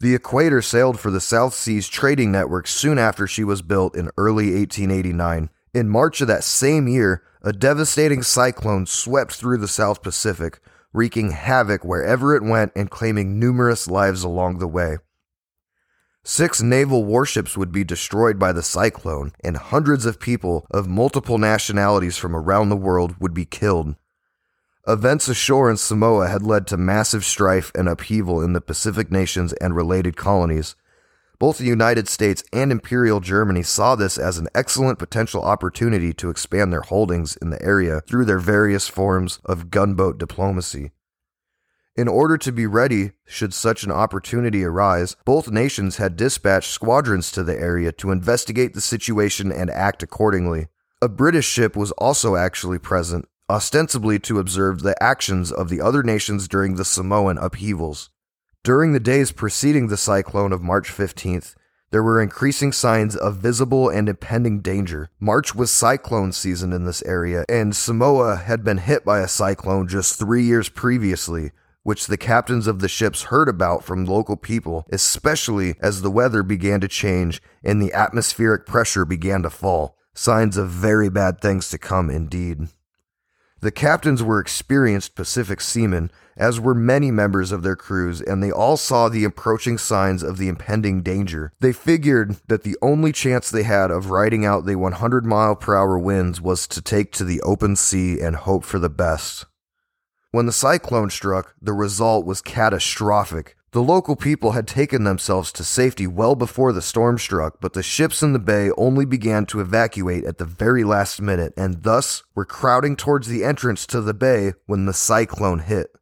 The 0.00 0.14
Equator 0.14 0.60
sailed 0.60 1.00
for 1.00 1.10
the 1.10 1.20
South 1.20 1.54
Seas 1.54 1.88
Trading 1.88 2.30
Network 2.30 2.66
soon 2.66 2.98
after 2.98 3.26
she 3.26 3.42
was 3.42 3.62
built 3.62 3.96
in 3.96 4.10
early 4.18 4.52
1889. 4.54 5.48
In 5.72 5.88
March 5.88 6.20
of 6.20 6.28
that 6.28 6.44
same 6.44 6.88
year, 6.88 7.22
a 7.40 7.54
devastating 7.54 8.22
cyclone 8.22 8.84
swept 8.84 9.32
through 9.32 9.58
the 9.58 9.68
South 9.68 10.02
Pacific, 10.02 10.60
wreaking 10.92 11.30
havoc 11.30 11.84
wherever 11.84 12.34
it 12.34 12.42
went 12.42 12.72
and 12.74 12.90
claiming 12.90 13.38
numerous 13.38 13.88
lives 13.88 14.22
along 14.22 14.58
the 14.58 14.68
way. 14.68 14.98
Six 16.24 16.60
naval 16.60 17.04
warships 17.04 17.56
would 17.56 17.72
be 17.72 17.84
destroyed 17.84 18.38
by 18.38 18.52
the 18.52 18.62
cyclone, 18.62 19.32
and 19.42 19.56
hundreds 19.56 20.04
of 20.04 20.20
people 20.20 20.66
of 20.70 20.86
multiple 20.86 21.38
nationalities 21.38 22.18
from 22.18 22.36
around 22.36 22.68
the 22.68 22.76
world 22.76 23.16
would 23.18 23.32
be 23.32 23.46
killed. 23.46 23.94
Events 24.86 25.28
ashore 25.28 25.70
in 25.70 25.76
Samoa 25.76 26.28
had 26.28 26.42
led 26.42 26.66
to 26.66 26.76
massive 26.76 27.24
strife 27.24 27.70
and 27.74 27.88
upheaval 27.88 28.42
in 28.42 28.52
the 28.52 28.60
Pacific 28.60 29.10
nations 29.10 29.52
and 29.54 29.76
related 29.76 30.16
colonies. 30.16 30.76
Both 31.40 31.58
the 31.58 31.64
United 31.64 32.08
States 32.08 32.42
and 32.52 32.72
Imperial 32.72 33.20
Germany 33.20 33.62
saw 33.62 33.94
this 33.94 34.18
as 34.18 34.38
an 34.38 34.48
excellent 34.56 34.98
potential 34.98 35.42
opportunity 35.42 36.12
to 36.14 36.30
expand 36.30 36.72
their 36.72 36.82
holdings 36.82 37.36
in 37.36 37.50
the 37.50 37.62
area 37.62 38.00
through 38.00 38.24
their 38.24 38.40
various 38.40 38.88
forms 38.88 39.38
of 39.44 39.70
gunboat 39.70 40.18
diplomacy. 40.18 40.90
In 41.94 42.08
order 42.08 42.38
to 42.38 42.50
be 42.50 42.66
ready 42.66 43.12
should 43.24 43.54
such 43.54 43.84
an 43.84 43.92
opportunity 43.92 44.64
arise, 44.64 45.16
both 45.24 45.50
nations 45.50 45.96
had 45.96 46.16
dispatched 46.16 46.72
squadrons 46.72 47.30
to 47.32 47.44
the 47.44 47.58
area 47.58 47.92
to 47.92 48.10
investigate 48.10 48.74
the 48.74 48.80
situation 48.80 49.52
and 49.52 49.70
act 49.70 50.02
accordingly. 50.02 50.66
A 51.00 51.08
British 51.08 51.46
ship 51.46 51.76
was 51.76 51.92
also 51.92 52.34
actually 52.34 52.80
present, 52.80 53.28
ostensibly 53.48 54.18
to 54.20 54.40
observe 54.40 54.82
the 54.82 55.00
actions 55.00 55.52
of 55.52 55.68
the 55.68 55.80
other 55.80 56.02
nations 56.02 56.48
during 56.48 56.74
the 56.74 56.84
Samoan 56.84 57.38
upheavals. 57.38 58.10
During 58.64 58.92
the 58.92 59.00
days 59.00 59.32
preceding 59.32 59.88
the 59.88 59.96
cyclone 59.96 60.52
of 60.52 60.62
March 60.62 60.88
15th, 60.90 61.54
there 61.90 62.02
were 62.02 62.20
increasing 62.20 62.72
signs 62.72 63.16
of 63.16 63.36
visible 63.36 63.88
and 63.88 64.08
impending 64.08 64.60
danger. 64.60 65.08
March 65.18 65.54
was 65.54 65.70
cyclone 65.70 66.32
season 66.32 66.72
in 66.72 66.84
this 66.84 67.02
area, 67.04 67.44
and 67.48 67.74
Samoa 67.74 68.36
had 68.36 68.62
been 68.62 68.78
hit 68.78 69.04
by 69.04 69.20
a 69.20 69.28
cyclone 69.28 69.88
just 69.88 70.18
three 70.18 70.42
years 70.42 70.68
previously, 70.68 71.52
which 71.82 72.06
the 72.06 72.18
captains 72.18 72.66
of 72.66 72.80
the 72.80 72.88
ships 72.88 73.24
heard 73.24 73.48
about 73.48 73.84
from 73.84 74.04
local 74.04 74.36
people, 74.36 74.84
especially 74.92 75.74
as 75.80 76.02
the 76.02 76.10
weather 76.10 76.42
began 76.42 76.80
to 76.80 76.88
change 76.88 77.40
and 77.64 77.80
the 77.80 77.94
atmospheric 77.94 78.66
pressure 78.66 79.06
began 79.06 79.42
to 79.42 79.50
fall. 79.50 79.96
Signs 80.12 80.58
of 80.58 80.68
very 80.68 81.08
bad 81.08 81.40
things 81.40 81.70
to 81.70 81.78
come, 81.78 82.10
indeed. 82.10 82.68
The 83.60 83.70
captains 83.70 84.22
were 84.22 84.38
experienced 84.38 85.16
Pacific 85.16 85.60
seamen, 85.60 86.10
as 86.38 86.60
were 86.60 86.74
many 86.74 87.10
members 87.10 87.52
of 87.52 87.62
their 87.62 87.76
crews, 87.76 88.22
and 88.22 88.42
they 88.42 88.50
all 88.50 88.76
saw 88.76 89.08
the 89.08 89.24
approaching 89.24 89.76
signs 89.76 90.22
of 90.22 90.38
the 90.38 90.48
impending 90.48 91.02
danger. 91.02 91.52
They 91.60 91.72
figured 91.72 92.36
that 92.46 92.62
the 92.62 92.76
only 92.80 93.12
chance 93.12 93.50
they 93.50 93.64
had 93.64 93.90
of 93.90 94.10
riding 94.10 94.46
out 94.46 94.64
the 94.64 94.76
100 94.76 95.26
mile 95.26 95.56
per 95.56 95.76
hour 95.76 95.98
winds 95.98 96.40
was 96.40 96.66
to 96.68 96.80
take 96.80 97.12
to 97.12 97.24
the 97.24 97.40
open 97.42 97.74
sea 97.76 98.20
and 98.20 98.36
hope 98.36 98.64
for 98.64 98.78
the 98.78 98.88
best. 98.88 99.44
When 100.30 100.46
the 100.46 100.52
cyclone 100.52 101.10
struck, 101.10 101.54
the 101.60 101.72
result 101.72 102.24
was 102.24 102.40
catastrophic. 102.40 103.56
The 103.72 103.82
local 103.82 104.16
people 104.16 104.52
had 104.52 104.66
taken 104.66 105.04
themselves 105.04 105.52
to 105.52 105.64
safety 105.64 106.06
well 106.06 106.34
before 106.34 106.72
the 106.72 106.80
storm 106.80 107.18
struck, 107.18 107.60
but 107.60 107.74
the 107.74 107.82
ships 107.82 108.22
in 108.22 108.32
the 108.32 108.38
bay 108.38 108.70
only 108.78 109.04
began 109.04 109.44
to 109.46 109.60
evacuate 109.60 110.24
at 110.24 110.38
the 110.38 110.46
very 110.46 110.84
last 110.84 111.20
minute 111.20 111.52
and 111.56 111.82
thus 111.82 112.22
were 112.34 112.46
crowding 112.46 112.96
towards 112.96 113.28
the 113.28 113.44
entrance 113.44 113.86
to 113.88 114.00
the 114.00 114.14
bay 114.14 114.54
when 114.66 114.86
the 114.86 114.94
cyclone 114.94 115.58
hit. 115.58 115.97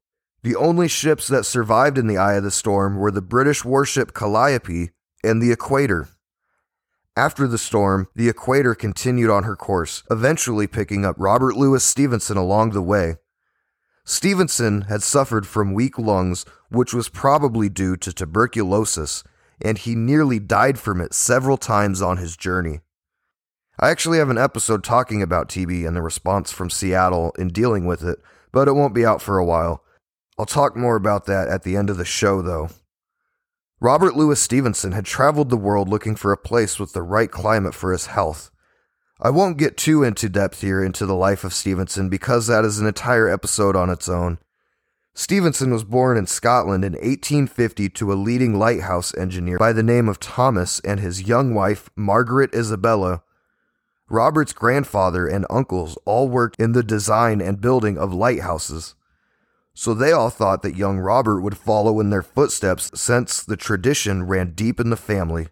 The 0.46 0.54
only 0.54 0.86
ships 0.86 1.26
that 1.26 1.44
survived 1.44 1.98
in 1.98 2.06
the 2.06 2.18
eye 2.18 2.34
of 2.34 2.44
the 2.44 2.52
storm 2.52 2.98
were 2.98 3.10
the 3.10 3.20
British 3.20 3.64
warship 3.64 4.14
Calliope 4.14 4.90
and 5.24 5.42
the 5.42 5.50
Equator. 5.50 6.08
After 7.16 7.48
the 7.48 7.58
storm, 7.58 8.06
the 8.14 8.28
Equator 8.28 8.76
continued 8.76 9.28
on 9.28 9.42
her 9.42 9.56
course, 9.56 10.04
eventually 10.08 10.68
picking 10.68 11.04
up 11.04 11.16
Robert 11.18 11.56
Louis 11.56 11.82
Stevenson 11.82 12.36
along 12.36 12.70
the 12.70 12.80
way. 12.80 13.16
Stevenson 14.04 14.82
had 14.82 15.02
suffered 15.02 15.48
from 15.48 15.74
weak 15.74 15.98
lungs, 15.98 16.44
which 16.70 16.94
was 16.94 17.08
probably 17.08 17.68
due 17.68 17.96
to 17.96 18.12
tuberculosis, 18.12 19.24
and 19.60 19.78
he 19.78 19.96
nearly 19.96 20.38
died 20.38 20.78
from 20.78 21.00
it 21.00 21.12
several 21.12 21.56
times 21.56 22.00
on 22.00 22.18
his 22.18 22.36
journey. 22.36 22.82
I 23.80 23.90
actually 23.90 24.18
have 24.18 24.30
an 24.30 24.38
episode 24.38 24.84
talking 24.84 25.22
about 25.22 25.48
TB 25.48 25.84
and 25.84 25.96
the 25.96 26.02
response 26.02 26.52
from 26.52 26.70
Seattle 26.70 27.32
in 27.36 27.48
dealing 27.48 27.84
with 27.84 28.04
it, 28.04 28.20
but 28.52 28.68
it 28.68 28.74
won't 28.74 28.94
be 28.94 29.04
out 29.04 29.20
for 29.20 29.38
a 29.38 29.44
while. 29.44 29.82
I'll 30.38 30.46
talk 30.46 30.76
more 30.76 30.96
about 30.96 31.26
that 31.26 31.48
at 31.48 31.62
the 31.62 31.76
end 31.76 31.90
of 31.90 31.96
the 31.96 32.04
show, 32.04 32.42
though. 32.42 32.70
Robert 33.80 34.16
Louis 34.16 34.40
Stevenson 34.40 34.92
had 34.92 35.04
traveled 35.04 35.50
the 35.50 35.56
world 35.56 35.88
looking 35.88 36.16
for 36.16 36.32
a 36.32 36.38
place 36.38 36.78
with 36.78 36.92
the 36.92 37.02
right 37.02 37.30
climate 37.30 37.74
for 37.74 37.92
his 37.92 38.06
health. 38.06 38.50
I 39.20 39.30
won't 39.30 39.58
get 39.58 39.76
too 39.76 40.02
into 40.02 40.28
depth 40.28 40.60
here 40.60 40.82
into 40.82 41.06
the 41.06 41.14
life 41.14 41.44
of 41.44 41.54
Stevenson 41.54 42.08
because 42.08 42.46
that 42.46 42.64
is 42.64 42.78
an 42.78 42.86
entire 42.86 43.28
episode 43.28 43.76
on 43.76 43.88
its 43.88 44.08
own. 44.08 44.38
Stevenson 45.14 45.72
was 45.72 45.84
born 45.84 46.18
in 46.18 46.26
Scotland 46.26 46.84
in 46.84 46.92
1850 46.92 47.88
to 47.88 48.12
a 48.12 48.14
leading 48.14 48.58
lighthouse 48.58 49.16
engineer 49.16 49.56
by 49.56 49.72
the 49.72 49.82
name 49.82 50.10
of 50.10 50.20
Thomas 50.20 50.80
and 50.80 51.00
his 51.00 51.22
young 51.22 51.54
wife, 51.54 51.88
Margaret 51.96 52.54
Isabella. 52.54 53.22
Robert's 54.10 54.52
grandfather 54.52 55.26
and 55.26 55.46
uncles 55.48 55.96
all 56.04 56.28
worked 56.28 56.60
in 56.60 56.72
the 56.72 56.82
design 56.82 57.40
and 57.40 57.62
building 57.62 57.96
of 57.96 58.12
lighthouses. 58.12 58.94
So 59.78 59.92
they 59.92 60.10
all 60.10 60.30
thought 60.30 60.62
that 60.62 60.74
young 60.74 60.98
Robert 60.98 61.42
would 61.42 61.58
follow 61.58 62.00
in 62.00 62.08
their 62.08 62.22
footsteps 62.22 62.90
since 62.94 63.44
the 63.44 63.58
tradition 63.58 64.22
ran 64.22 64.52
deep 64.52 64.80
in 64.80 64.88
the 64.88 64.96
family. 64.96 65.48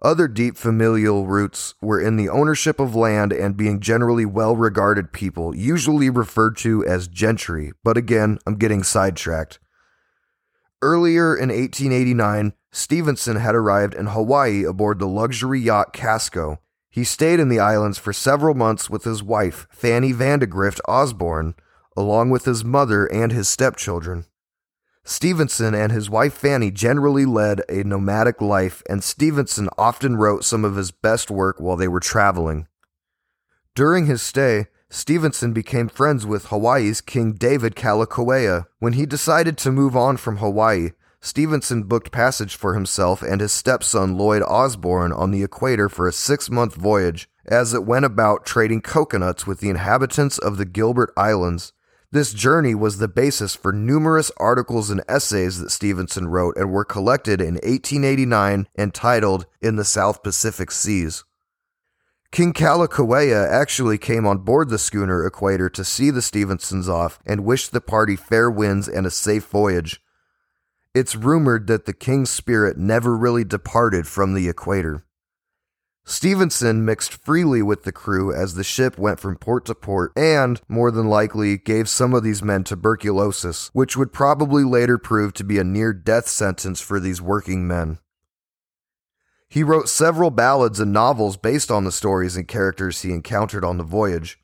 Other 0.00 0.28
deep 0.28 0.56
familial 0.56 1.26
roots 1.26 1.74
were 1.82 2.00
in 2.00 2.16
the 2.16 2.28
ownership 2.28 2.78
of 2.78 2.94
land 2.94 3.32
and 3.32 3.56
being 3.56 3.80
generally 3.80 4.24
well 4.24 4.54
regarded 4.54 5.12
people, 5.12 5.56
usually 5.56 6.08
referred 6.08 6.56
to 6.58 6.86
as 6.86 7.08
gentry, 7.08 7.72
but 7.82 7.96
again, 7.96 8.38
I'm 8.46 8.54
getting 8.54 8.84
sidetracked. 8.84 9.58
Earlier 10.80 11.34
in 11.34 11.48
1889, 11.48 12.52
Stevenson 12.70 13.36
had 13.36 13.56
arrived 13.56 13.94
in 13.94 14.06
Hawaii 14.06 14.62
aboard 14.62 15.00
the 15.00 15.08
luxury 15.08 15.58
yacht 15.58 15.92
Casco. 15.92 16.60
He 16.88 17.02
stayed 17.02 17.40
in 17.40 17.48
the 17.48 17.58
islands 17.58 17.98
for 17.98 18.12
several 18.12 18.54
months 18.54 18.88
with 18.88 19.02
his 19.02 19.20
wife, 19.20 19.66
Fanny 19.72 20.12
Vandegrift 20.12 20.80
Osborne, 20.86 21.56
along 22.00 22.30
with 22.30 22.46
his 22.46 22.64
mother 22.64 23.06
and 23.06 23.30
his 23.30 23.48
stepchildren. 23.48 24.24
Stevenson 25.04 25.74
and 25.74 25.92
his 25.92 26.10
wife 26.10 26.34
Fanny 26.34 26.70
generally 26.70 27.24
led 27.24 27.62
a 27.68 27.84
nomadic 27.84 28.40
life, 28.40 28.82
and 28.88 29.02
Stevenson 29.02 29.68
often 29.76 30.16
wrote 30.16 30.44
some 30.44 30.64
of 30.64 30.76
his 30.76 30.90
best 30.90 31.30
work 31.30 31.60
while 31.60 31.76
they 31.76 31.88
were 31.88 32.00
traveling. 32.00 32.66
During 33.74 34.06
his 34.06 34.22
stay, 34.22 34.66
Stevenson 34.88 35.52
became 35.52 35.88
friends 35.88 36.26
with 36.26 36.46
Hawaii's 36.46 37.00
King 37.00 37.32
David 37.32 37.76
Kalakaua. 37.76 38.66
When 38.78 38.94
he 38.94 39.06
decided 39.06 39.56
to 39.58 39.72
move 39.72 39.96
on 39.96 40.16
from 40.16 40.38
Hawaii, 40.38 40.90
Stevenson 41.20 41.84
booked 41.84 42.10
passage 42.10 42.56
for 42.56 42.74
himself 42.74 43.22
and 43.22 43.40
his 43.40 43.52
stepson 43.52 44.16
Lloyd 44.16 44.42
Osborne 44.42 45.12
on 45.12 45.30
the 45.30 45.42
equator 45.42 45.88
for 45.88 46.08
a 46.08 46.12
six 46.12 46.50
month 46.50 46.74
voyage 46.74 47.28
as 47.46 47.74
it 47.74 47.84
went 47.84 48.04
about 48.04 48.46
trading 48.46 48.80
coconuts 48.80 49.46
with 49.46 49.60
the 49.60 49.68
inhabitants 49.68 50.38
of 50.38 50.56
the 50.56 50.64
Gilbert 50.64 51.12
Islands 51.16 51.72
this 52.12 52.32
journey 52.32 52.74
was 52.74 52.98
the 52.98 53.08
basis 53.08 53.54
for 53.54 53.72
numerous 53.72 54.32
articles 54.36 54.90
and 54.90 55.02
essays 55.08 55.58
that 55.58 55.70
Stevenson 55.70 56.26
wrote 56.26 56.56
and 56.56 56.72
were 56.72 56.84
collected 56.84 57.40
in 57.40 57.54
1889 57.54 58.66
entitled 58.76 59.46
In 59.60 59.76
the 59.76 59.84
South 59.84 60.22
Pacific 60.22 60.72
Seas. 60.72 61.24
King 62.32 62.52
Kalakaua 62.52 63.48
actually 63.48 63.98
came 63.98 64.26
on 64.26 64.38
board 64.38 64.68
the 64.68 64.78
schooner 64.78 65.24
Equator 65.26 65.68
to 65.68 65.84
see 65.84 66.10
the 66.10 66.22
Stevensons 66.22 66.88
off 66.88 67.18
and 67.26 67.44
wish 67.44 67.68
the 67.68 67.80
party 67.80 68.16
fair 68.16 68.50
winds 68.50 68.88
and 68.88 69.06
a 69.06 69.10
safe 69.10 69.46
voyage. 69.46 70.00
It's 70.94 71.14
rumored 71.14 71.68
that 71.68 71.86
the 71.86 71.92
king's 71.92 72.30
spirit 72.30 72.76
never 72.76 73.16
really 73.16 73.44
departed 73.44 74.08
from 74.08 74.34
the 74.34 74.48
equator. 74.48 75.04
Stevenson 76.04 76.84
mixed 76.84 77.12
freely 77.12 77.62
with 77.62 77.84
the 77.84 77.92
crew 77.92 78.32
as 78.34 78.54
the 78.54 78.64
ship 78.64 78.98
went 78.98 79.20
from 79.20 79.36
port 79.36 79.64
to 79.66 79.74
port 79.74 80.12
and, 80.16 80.60
more 80.68 80.90
than 80.90 81.08
likely, 81.08 81.56
gave 81.56 81.88
some 81.88 82.14
of 82.14 82.22
these 82.22 82.42
men 82.42 82.64
tuberculosis, 82.64 83.70
which 83.72 83.96
would 83.96 84.12
probably 84.12 84.64
later 84.64 84.98
prove 84.98 85.32
to 85.34 85.44
be 85.44 85.58
a 85.58 85.64
near 85.64 85.92
death 85.92 86.28
sentence 86.28 86.80
for 86.80 86.98
these 86.98 87.22
working 87.22 87.66
men. 87.66 87.98
He 89.48 89.62
wrote 89.62 89.88
several 89.88 90.30
ballads 90.30 90.78
and 90.78 90.92
novels 90.92 91.36
based 91.36 91.70
on 91.70 91.84
the 91.84 91.92
stories 91.92 92.36
and 92.36 92.46
characters 92.46 93.02
he 93.02 93.12
encountered 93.12 93.64
on 93.64 93.78
the 93.78 93.84
voyage. 93.84 94.38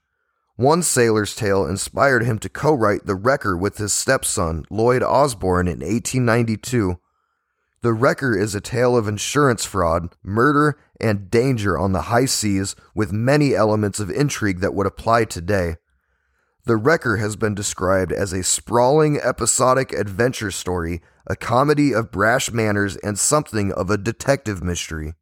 One 0.56 0.82
sailor's 0.82 1.36
tale 1.36 1.66
inspired 1.66 2.25
him 2.25 2.38
to 2.40 2.48
co 2.48 2.75
write 2.75 3.06
The 3.06 3.14
Wrecker 3.14 3.56
with 3.56 3.76
his 3.76 3.92
stepson, 3.92 4.64
Lloyd 4.70 5.02
Osborne, 5.02 5.68
in 5.68 5.80
1892 5.80 6.98
the 7.83 7.92
Wrecker 7.92 8.37
is 8.37 8.54
a 8.54 8.61
tale 8.61 8.97
of 8.97 9.06
insurance 9.06 9.64
fraud, 9.64 10.14
murder, 10.23 10.78
and 11.00 11.30
danger 11.30 11.78
on 11.78 11.92
the 11.92 12.02
high 12.02 12.25
seas 12.25 12.75
with 12.95 13.12
many 13.12 13.54
elements 13.54 14.00
of 14.00 14.11
intrigue 14.11 14.61
that 14.61 14.75
would 14.75 14.87
apply 14.87 15.25
today. 15.25 15.76
The 16.64 16.76
Wrecker 16.76 17.18
has 17.18 17.37
been 17.37 17.54
described 17.54 18.11
as 18.11 18.33
a 18.33 18.42
sprawling 18.42 19.21
episodic 19.21 19.92
adventure 19.92 20.50
story, 20.50 21.00
a 21.26 21.37
comedy 21.37 21.92
of 21.92 22.11
brash 22.11 22.50
manners, 22.50 22.97
and 22.97 23.18
something 23.18 23.73
of 23.73 23.88
a 23.88 23.99
detective 23.99 24.64
mystery. 24.64 25.14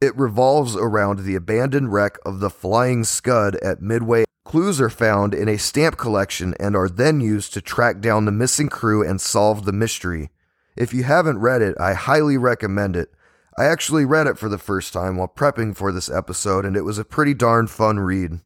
It 0.00 0.16
revolves 0.16 0.76
around 0.76 1.20
the 1.20 1.34
abandoned 1.34 1.92
wreck 1.92 2.18
of 2.24 2.40
the 2.40 2.50
Flying 2.50 3.04
Scud 3.04 3.56
at 3.56 3.82
Midway. 3.82 4.24
Clues 4.44 4.80
are 4.80 4.88
found 4.88 5.34
in 5.34 5.48
a 5.48 5.58
stamp 5.58 5.98
collection 5.98 6.54
and 6.58 6.76
are 6.76 6.88
then 6.88 7.20
used 7.20 7.52
to 7.52 7.60
track 7.60 8.00
down 8.00 8.24
the 8.24 8.32
missing 8.32 8.68
crew 8.68 9.06
and 9.06 9.20
solve 9.20 9.64
the 9.64 9.72
mystery. 9.72 10.30
If 10.78 10.94
you 10.94 11.02
haven't 11.02 11.40
read 11.40 11.60
it, 11.60 11.74
I 11.80 11.94
highly 11.94 12.36
recommend 12.36 12.94
it. 12.94 13.10
I 13.58 13.64
actually 13.64 14.04
read 14.04 14.28
it 14.28 14.38
for 14.38 14.48
the 14.48 14.58
first 14.58 14.92
time 14.92 15.16
while 15.16 15.26
prepping 15.26 15.76
for 15.76 15.90
this 15.90 16.08
episode, 16.08 16.64
and 16.64 16.76
it 16.76 16.84
was 16.84 16.98
a 16.98 17.04
pretty 17.04 17.34
darn 17.34 17.66
fun 17.66 17.98
read. 17.98 18.38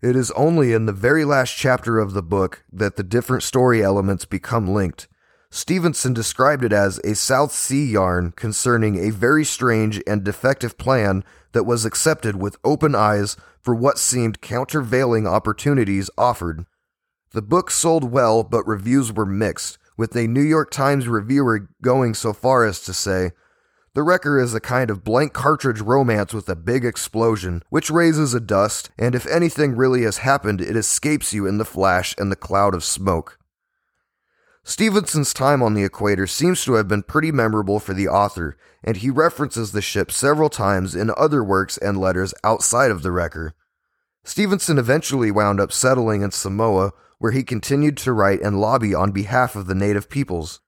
It 0.00 0.14
is 0.14 0.30
only 0.32 0.72
in 0.72 0.86
the 0.86 0.92
very 0.92 1.24
last 1.24 1.56
chapter 1.56 1.98
of 1.98 2.12
the 2.12 2.22
book 2.22 2.62
that 2.72 2.94
the 2.94 3.02
different 3.02 3.42
story 3.42 3.82
elements 3.82 4.24
become 4.24 4.68
linked. 4.68 5.08
Stevenson 5.50 6.12
described 6.12 6.62
it 6.62 6.72
as 6.72 6.98
a 6.98 7.16
South 7.16 7.50
Sea 7.50 7.84
yarn 7.84 8.30
concerning 8.36 8.96
a 8.96 9.10
very 9.10 9.44
strange 9.44 10.00
and 10.06 10.22
defective 10.22 10.78
plan 10.78 11.24
that 11.50 11.64
was 11.64 11.84
accepted 11.84 12.36
with 12.36 12.58
open 12.62 12.94
eyes 12.94 13.36
for 13.60 13.74
what 13.74 13.98
seemed 13.98 14.40
countervailing 14.40 15.26
opportunities 15.26 16.10
offered. 16.16 16.64
The 17.32 17.42
book 17.42 17.72
sold 17.72 18.04
well, 18.12 18.44
but 18.44 18.64
reviews 18.68 19.12
were 19.12 19.26
mixed, 19.26 19.78
with 19.96 20.16
a 20.16 20.26
New 20.26 20.42
York 20.42 20.70
Times 20.70 21.08
reviewer 21.08 21.68
going 21.82 22.14
so 22.14 22.32
far 22.32 22.64
as 22.64 22.80
to 22.80 22.92
say, 22.92 23.32
The 23.94 24.02
Wrecker 24.02 24.40
is 24.40 24.54
a 24.54 24.60
kind 24.60 24.90
of 24.90 25.04
blank 25.04 25.32
cartridge 25.32 25.80
romance 25.80 26.34
with 26.34 26.48
a 26.48 26.56
big 26.56 26.84
explosion, 26.84 27.62
which 27.70 27.90
raises 27.90 28.34
a 28.34 28.40
dust, 28.40 28.90
and 28.98 29.14
if 29.14 29.26
anything 29.26 29.76
really 29.76 30.02
has 30.02 30.18
happened, 30.18 30.60
it 30.60 30.76
escapes 30.76 31.32
you 31.32 31.46
in 31.46 31.58
the 31.58 31.64
flash 31.64 32.14
and 32.18 32.30
the 32.30 32.36
cloud 32.36 32.74
of 32.74 32.84
smoke. 32.84 33.38
Stevenson's 34.64 35.34
time 35.34 35.62
on 35.62 35.74
the 35.74 35.84
equator 35.84 36.26
seems 36.26 36.64
to 36.64 36.74
have 36.74 36.88
been 36.88 37.02
pretty 37.02 37.30
memorable 37.30 37.78
for 37.78 37.92
the 37.92 38.08
author, 38.08 38.56
and 38.82 38.96
he 38.96 39.10
references 39.10 39.72
the 39.72 39.82
ship 39.82 40.10
several 40.10 40.48
times 40.48 40.94
in 40.94 41.10
other 41.16 41.44
works 41.44 41.76
and 41.78 42.00
letters 42.00 42.32
outside 42.42 42.90
of 42.90 43.02
the 43.02 43.12
Wrecker. 43.12 43.54
Stevenson 44.24 44.78
eventually 44.78 45.30
wound 45.30 45.60
up 45.60 45.70
settling 45.70 46.22
in 46.22 46.30
Samoa, 46.30 46.92
where 47.18 47.32
he 47.32 47.42
continued 47.42 47.96
to 47.98 48.12
write 48.12 48.40
and 48.40 48.60
lobby 48.60 48.94
on 48.94 49.12
behalf 49.12 49.54
of 49.54 49.66
the 49.66 49.74
native 49.74 50.08
peoples. 50.08 50.60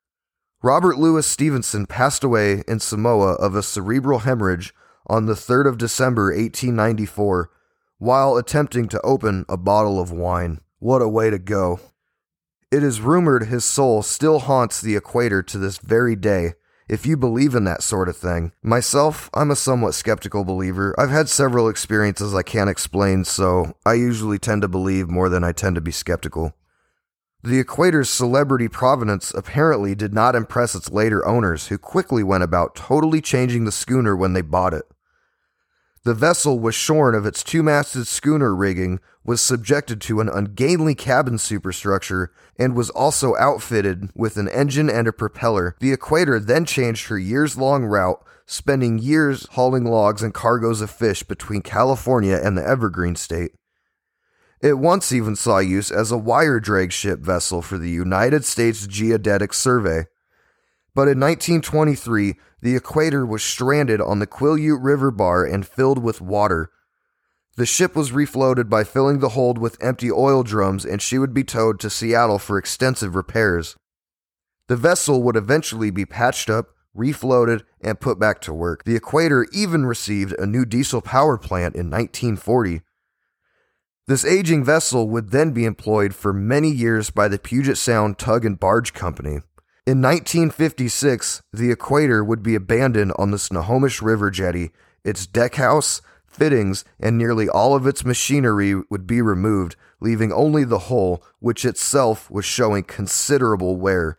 Robert 0.62 0.98
Louis 0.98 1.26
Stevenson 1.26 1.86
passed 1.86 2.22
away 2.22 2.62
in 2.68 2.80
Samoa 2.80 3.32
of 3.34 3.54
a 3.54 3.62
cerebral 3.62 4.20
hemorrhage 4.20 4.74
on 5.06 5.26
the 5.26 5.34
3rd 5.34 5.68
of 5.68 5.78
December 5.78 6.26
1894 6.26 7.50
while 7.98 8.36
attempting 8.36 8.88
to 8.88 9.00
open 9.00 9.44
a 9.48 9.56
bottle 9.56 10.00
of 10.00 10.10
wine. 10.10 10.60
What 10.78 11.02
a 11.02 11.08
way 11.08 11.30
to 11.30 11.38
go! 11.38 11.80
It 12.70 12.82
is 12.82 13.00
rumored 13.00 13.46
his 13.46 13.64
soul 13.64 14.02
still 14.02 14.40
haunts 14.40 14.80
the 14.80 14.96
equator 14.96 15.42
to 15.42 15.58
this 15.58 15.78
very 15.78 16.16
day, 16.16 16.54
if 16.88 17.06
you 17.06 17.16
believe 17.16 17.54
in 17.54 17.64
that 17.64 17.82
sort 17.82 18.08
of 18.08 18.16
thing. 18.16 18.52
Myself, 18.62 19.28
I'm 19.34 19.50
a 19.50 19.56
somewhat 19.56 19.94
skeptical 19.94 20.44
believer. 20.44 20.94
I've 20.98 21.10
had 21.10 21.28
several 21.28 21.68
experiences 21.68 22.34
I 22.34 22.42
can't 22.42 22.70
explain, 22.70 23.24
so 23.24 23.76
I 23.84 23.94
usually 23.94 24.38
tend 24.38 24.62
to 24.62 24.68
believe 24.68 25.08
more 25.08 25.28
than 25.28 25.44
I 25.44 25.52
tend 25.52 25.74
to 25.74 25.80
be 25.80 25.92
skeptical. 25.92 26.54
The 27.42 27.62
equator's 27.62 28.10
celebrity 28.10 28.66
provenance 28.66 29.32
apparently 29.32 29.94
did 29.94 30.12
not 30.12 30.34
impress 30.34 30.74
its 30.74 30.90
later 30.90 31.24
owners, 31.26 31.68
who 31.68 31.78
quickly 31.78 32.24
went 32.24 32.42
about 32.42 32.74
totally 32.74 33.20
changing 33.20 33.64
the 33.64 33.72
schooner 33.72 34.16
when 34.16 34.32
they 34.32 34.40
bought 34.40 34.74
it. 34.74 34.84
The 36.06 36.14
vessel 36.14 36.60
was 36.60 36.76
shorn 36.76 37.16
of 37.16 37.26
its 37.26 37.42
two 37.42 37.64
masted 37.64 38.06
schooner 38.06 38.54
rigging, 38.54 39.00
was 39.24 39.40
subjected 39.40 40.00
to 40.02 40.20
an 40.20 40.28
ungainly 40.28 40.94
cabin 40.94 41.36
superstructure, 41.36 42.30
and 42.56 42.76
was 42.76 42.90
also 42.90 43.34
outfitted 43.34 44.10
with 44.14 44.36
an 44.36 44.48
engine 44.50 44.88
and 44.88 45.08
a 45.08 45.12
propeller. 45.12 45.74
The 45.80 45.92
Equator 45.92 46.38
then 46.38 46.64
changed 46.64 47.08
her 47.08 47.18
years 47.18 47.58
long 47.58 47.86
route, 47.86 48.24
spending 48.46 49.00
years 49.00 49.48
hauling 49.54 49.82
logs 49.82 50.22
and 50.22 50.32
cargoes 50.32 50.80
of 50.80 50.92
fish 50.92 51.24
between 51.24 51.62
California 51.62 52.38
and 52.40 52.56
the 52.56 52.64
Evergreen 52.64 53.16
State. 53.16 53.56
It 54.60 54.78
once 54.78 55.10
even 55.10 55.34
saw 55.34 55.58
use 55.58 55.90
as 55.90 56.12
a 56.12 56.16
wire 56.16 56.60
drag 56.60 56.92
ship 56.92 57.18
vessel 57.18 57.62
for 57.62 57.78
the 57.78 57.90
United 57.90 58.44
States 58.44 58.86
Geodetic 58.86 59.52
Survey. 59.52 60.06
But 60.96 61.08
in 61.08 61.20
1923, 61.20 62.36
the 62.62 62.74
equator 62.74 63.26
was 63.26 63.42
stranded 63.42 64.00
on 64.00 64.18
the 64.18 64.26
Quileute 64.26 64.82
River 64.82 65.10
bar 65.10 65.44
and 65.44 65.66
filled 65.66 66.02
with 66.02 66.22
water. 66.22 66.70
The 67.56 67.66
ship 67.66 67.94
was 67.94 68.12
refloated 68.12 68.70
by 68.70 68.82
filling 68.82 69.18
the 69.18 69.28
hold 69.30 69.58
with 69.58 69.76
empty 69.78 70.10
oil 70.10 70.42
drums, 70.42 70.86
and 70.86 71.02
she 71.02 71.18
would 71.18 71.34
be 71.34 71.44
towed 71.44 71.80
to 71.80 71.90
Seattle 71.90 72.38
for 72.38 72.56
extensive 72.56 73.14
repairs. 73.14 73.76
The 74.68 74.76
vessel 74.76 75.22
would 75.22 75.36
eventually 75.36 75.90
be 75.90 76.06
patched 76.06 76.48
up, 76.48 76.68
refloated, 76.96 77.64
and 77.82 78.00
put 78.00 78.18
back 78.18 78.40
to 78.40 78.54
work. 78.54 78.84
The 78.84 78.96
equator 78.96 79.46
even 79.52 79.84
received 79.84 80.32
a 80.38 80.46
new 80.46 80.64
diesel 80.64 81.02
power 81.02 81.36
plant 81.36 81.74
in 81.74 81.90
1940. 81.90 82.80
This 84.06 84.24
aging 84.24 84.64
vessel 84.64 85.10
would 85.10 85.30
then 85.30 85.50
be 85.50 85.66
employed 85.66 86.14
for 86.14 86.32
many 86.32 86.70
years 86.70 87.10
by 87.10 87.28
the 87.28 87.38
Puget 87.38 87.76
Sound 87.76 88.18
Tug 88.18 88.46
and 88.46 88.58
Barge 88.58 88.94
Company. 88.94 89.40
In 89.86 90.02
1956, 90.02 91.42
the 91.52 91.70
equator 91.70 92.24
would 92.24 92.42
be 92.42 92.56
abandoned 92.56 93.12
on 93.16 93.30
the 93.30 93.38
Snohomish 93.38 94.02
River 94.02 94.32
jetty. 94.32 94.72
Its 95.04 95.28
deckhouse, 95.28 96.00
fittings, 96.26 96.84
and 96.98 97.16
nearly 97.16 97.48
all 97.48 97.76
of 97.76 97.86
its 97.86 98.04
machinery 98.04 98.74
would 98.90 99.06
be 99.06 99.22
removed, 99.22 99.76
leaving 100.00 100.32
only 100.32 100.64
the 100.64 100.90
hull, 100.90 101.22
which 101.38 101.64
itself 101.64 102.28
was 102.28 102.44
showing 102.44 102.82
considerable 102.82 103.76
wear. 103.76 104.18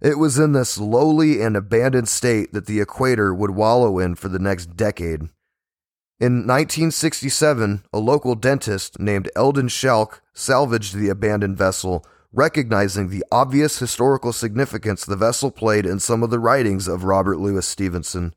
It 0.00 0.18
was 0.18 0.40
in 0.40 0.54
this 0.54 0.76
lowly 0.76 1.40
and 1.40 1.56
abandoned 1.56 2.08
state 2.08 2.52
that 2.52 2.66
the 2.66 2.80
equator 2.80 3.32
would 3.32 3.52
wallow 3.52 4.00
in 4.00 4.16
for 4.16 4.28
the 4.28 4.40
next 4.40 4.76
decade. 4.76 5.28
In 6.18 6.48
1967, 6.48 7.84
a 7.92 7.98
local 8.00 8.34
dentist 8.34 8.98
named 8.98 9.30
Eldon 9.36 9.68
Schalk 9.68 10.20
salvaged 10.34 10.96
the 10.96 11.10
abandoned 11.10 11.56
vessel 11.56 12.04
recognizing 12.32 13.08
the 13.08 13.24
obvious 13.32 13.78
historical 13.78 14.32
significance 14.32 15.04
the 15.04 15.16
vessel 15.16 15.50
played 15.50 15.86
in 15.86 15.98
some 15.98 16.22
of 16.22 16.30
the 16.30 16.38
writings 16.38 16.86
of 16.86 17.04
Robert 17.04 17.38
Louis 17.38 17.66
Stevenson. 17.66 18.34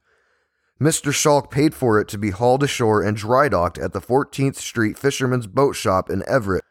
Mr. 0.81 1.13
Schalk 1.13 1.51
paid 1.51 1.73
for 1.73 1.99
it 1.99 2.07
to 2.09 2.17
be 2.17 2.31
hauled 2.31 2.63
ashore 2.63 3.01
and 3.01 3.15
dry 3.15 3.47
docked 3.47 3.77
at 3.77 3.93
the 3.93 4.01
14th 4.01 4.55
Street 4.55 4.97
Fisherman's 4.97 5.47
Boat 5.47 5.75
Shop 5.75 6.09
in 6.09 6.23
Everett. 6.27 6.63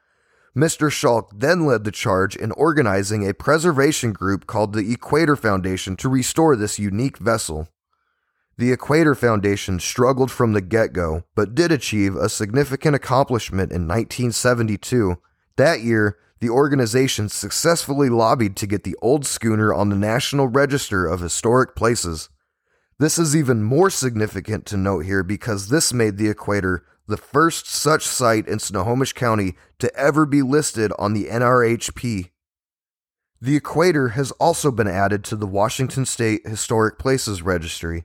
Mr. 0.56 0.90
Schalk 0.90 1.32
then 1.34 1.64
led 1.64 1.84
the 1.84 1.90
charge 1.92 2.36
in 2.36 2.52
organizing 2.52 3.26
a 3.26 3.32
preservation 3.32 4.12
group 4.12 4.46
called 4.46 4.74
the 4.74 4.92
Equator 4.92 5.36
Foundation 5.36 5.96
to 5.96 6.08
restore 6.10 6.56
this 6.56 6.78
unique 6.78 7.16
vessel. 7.16 7.68
The 8.58 8.70
Equator 8.70 9.14
Foundation 9.14 9.80
struggled 9.80 10.30
from 10.30 10.52
the 10.52 10.60
get 10.60 10.92
go, 10.92 11.24
but 11.34 11.54
did 11.54 11.72
achieve 11.72 12.16
a 12.16 12.28
significant 12.28 12.94
accomplishment 12.94 13.72
in 13.72 13.88
1972. 13.88 15.16
That 15.56 15.80
year, 15.80 16.18
the 16.42 16.50
organization 16.50 17.28
successfully 17.28 18.08
lobbied 18.08 18.56
to 18.56 18.66
get 18.66 18.82
the 18.82 18.96
old 19.00 19.24
schooner 19.24 19.72
on 19.72 19.90
the 19.90 19.96
National 19.96 20.48
Register 20.48 21.06
of 21.06 21.20
Historic 21.20 21.76
Places. 21.76 22.30
This 22.98 23.16
is 23.16 23.36
even 23.36 23.62
more 23.62 23.90
significant 23.90 24.66
to 24.66 24.76
note 24.76 25.04
here 25.04 25.22
because 25.22 25.68
this 25.68 25.92
made 25.92 26.18
the 26.18 26.28
equator 26.28 26.84
the 27.06 27.16
first 27.16 27.68
such 27.68 28.04
site 28.04 28.48
in 28.48 28.58
Snohomish 28.58 29.12
County 29.12 29.54
to 29.78 29.94
ever 29.94 30.26
be 30.26 30.42
listed 30.42 30.92
on 30.98 31.12
the 31.12 31.26
NRHP. 31.26 32.30
The 33.40 33.56
equator 33.56 34.08
has 34.08 34.32
also 34.32 34.72
been 34.72 34.88
added 34.88 35.22
to 35.26 35.36
the 35.36 35.46
Washington 35.46 36.04
State 36.04 36.44
Historic 36.44 36.98
Places 36.98 37.42
Registry. 37.42 38.02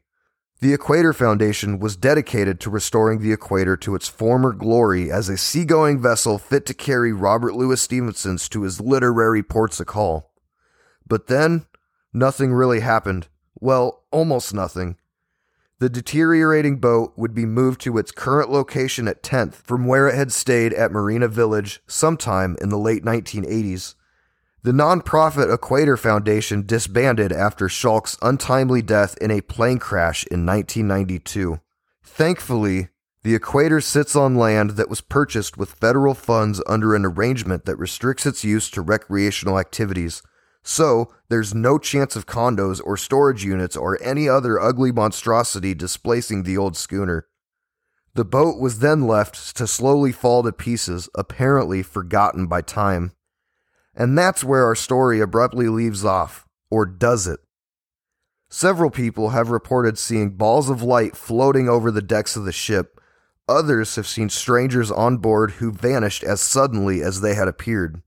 The 0.59 0.73
Equator 0.73 1.13
Foundation 1.13 1.77
was 1.77 1.95
dedicated 1.95 2.59
to 2.61 2.71
restoring 2.71 3.19
the 3.19 3.31
equator 3.31 3.77
to 3.77 3.93
its 3.93 4.07
former 4.07 4.53
glory 4.53 5.11
as 5.11 5.29
a 5.29 5.37
seagoing 5.37 6.01
vessel 6.01 6.39
fit 6.39 6.65
to 6.65 6.73
carry 6.73 7.13
Robert 7.13 7.53
Louis 7.53 7.79
Stevenson's 7.79 8.49
to 8.49 8.63
his 8.63 8.81
literary 8.81 9.43
ports 9.43 9.79
of 9.79 9.85
call. 9.85 10.31
But 11.07 11.27
then, 11.27 11.67
nothing 12.11 12.53
really 12.53 12.79
happened. 12.79 13.27
Well, 13.59 14.03
almost 14.11 14.51
nothing. 14.51 14.97
The 15.77 15.89
deteriorating 15.89 16.77
boat 16.77 17.13
would 17.15 17.35
be 17.35 17.45
moved 17.45 17.79
to 17.81 17.99
its 17.99 18.11
current 18.11 18.49
location 18.49 19.07
at 19.07 19.21
10th 19.21 19.53
from 19.57 19.85
where 19.85 20.07
it 20.07 20.15
had 20.15 20.31
stayed 20.31 20.73
at 20.73 20.91
Marina 20.91 21.27
Village 21.27 21.81
sometime 21.85 22.57
in 22.59 22.69
the 22.69 22.79
late 22.79 23.05
1980s. 23.05 23.93
The 24.67 24.73
nonprofit 24.73 25.53
Equator 25.53 25.95
Foundation 25.95 26.65
disbanded 26.65 27.31
after 27.31 27.69
Schalk's 27.69 28.17
untimely 28.21 28.81
death 28.81 29.15
in 29.21 29.31
a 29.31 29.39
plane 29.39 29.77
crash 29.77 30.25
in 30.25 30.45
1992. 30.45 31.61
Thankfully, 32.03 32.89
the 33.23 33.33
equator 33.33 33.79
sits 33.79 34.13
on 34.13 34.35
land 34.35 34.71
that 34.71 34.89
was 34.89 34.99
purchased 34.99 35.57
with 35.57 35.71
federal 35.71 36.13
funds 36.13 36.61
under 36.67 36.95
an 36.95 37.05
arrangement 37.05 37.63
that 37.63 37.77
restricts 37.77 38.25
its 38.25 38.43
use 38.43 38.69
to 38.71 38.81
recreational 38.81 39.57
activities. 39.57 40.21
So, 40.63 41.13
there's 41.29 41.55
no 41.55 41.77
chance 41.77 42.17
of 42.17 42.25
condos 42.25 42.81
or 42.83 42.97
storage 42.97 43.45
units 43.45 43.77
or 43.77 43.97
any 44.03 44.27
other 44.27 44.59
ugly 44.59 44.91
monstrosity 44.91 45.75
displacing 45.75 46.43
the 46.43 46.57
old 46.57 46.75
schooner. 46.75 47.29
The 48.15 48.25
boat 48.25 48.59
was 48.59 48.79
then 48.79 49.07
left 49.07 49.55
to 49.55 49.65
slowly 49.65 50.11
fall 50.11 50.43
to 50.43 50.51
pieces, 50.51 51.07
apparently 51.15 51.83
forgotten 51.83 52.47
by 52.47 52.63
time. 52.63 53.13
And 53.97 54.15
that's 54.15 54.43
where 54.43 54.63
our 54.63 54.75
story 54.75 55.19
abruptly 55.19 55.69
leaves 55.69 56.05
off, 56.05 56.45
or 56.69 56.85
does 56.85 57.25
it? 57.25 57.39
Several 58.47 58.91
people 58.91 59.29
have 59.29 59.49
reported 59.49 59.97
seeing 59.97 60.37
balls 60.37 60.69
of 60.69 60.83
light 60.83 61.17
floating 61.17 61.67
over 61.67 61.89
the 61.89 62.01
decks 62.01 62.35
of 62.35 62.45
the 62.45 62.51
ship. 62.51 63.01
Others 63.49 63.95
have 63.95 64.05
seen 64.05 64.29
strangers 64.29 64.91
on 64.91 65.17
board 65.17 65.51
who 65.53 65.71
vanished 65.71 66.23
as 66.23 66.41
suddenly 66.41 67.01
as 67.01 67.21
they 67.21 67.33
had 67.33 67.47
appeared. 67.47 68.03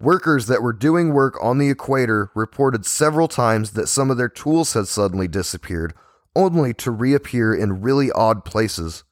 Workers 0.00 0.48
that 0.48 0.62
were 0.62 0.72
doing 0.72 1.14
work 1.14 1.38
on 1.40 1.58
the 1.58 1.70
equator 1.70 2.30
reported 2.34 2.84
several 2.84 3.28
times 3.28 3.70
that 3.70 3.86
some 3.86 4.10
of 4.10 4.16
their 4.16 4.28
tools 4.28 4.72
had 4.72 4.88
suddenly 4.88 5.28
disappeared, 5.28 5.94
only 6.34 6.74
to 6.74 6.90
reappear 6.90 7.54
in 7.54 7.80
really 7.80 8.10
odd 8.10 8.44
places. 8.44 9.04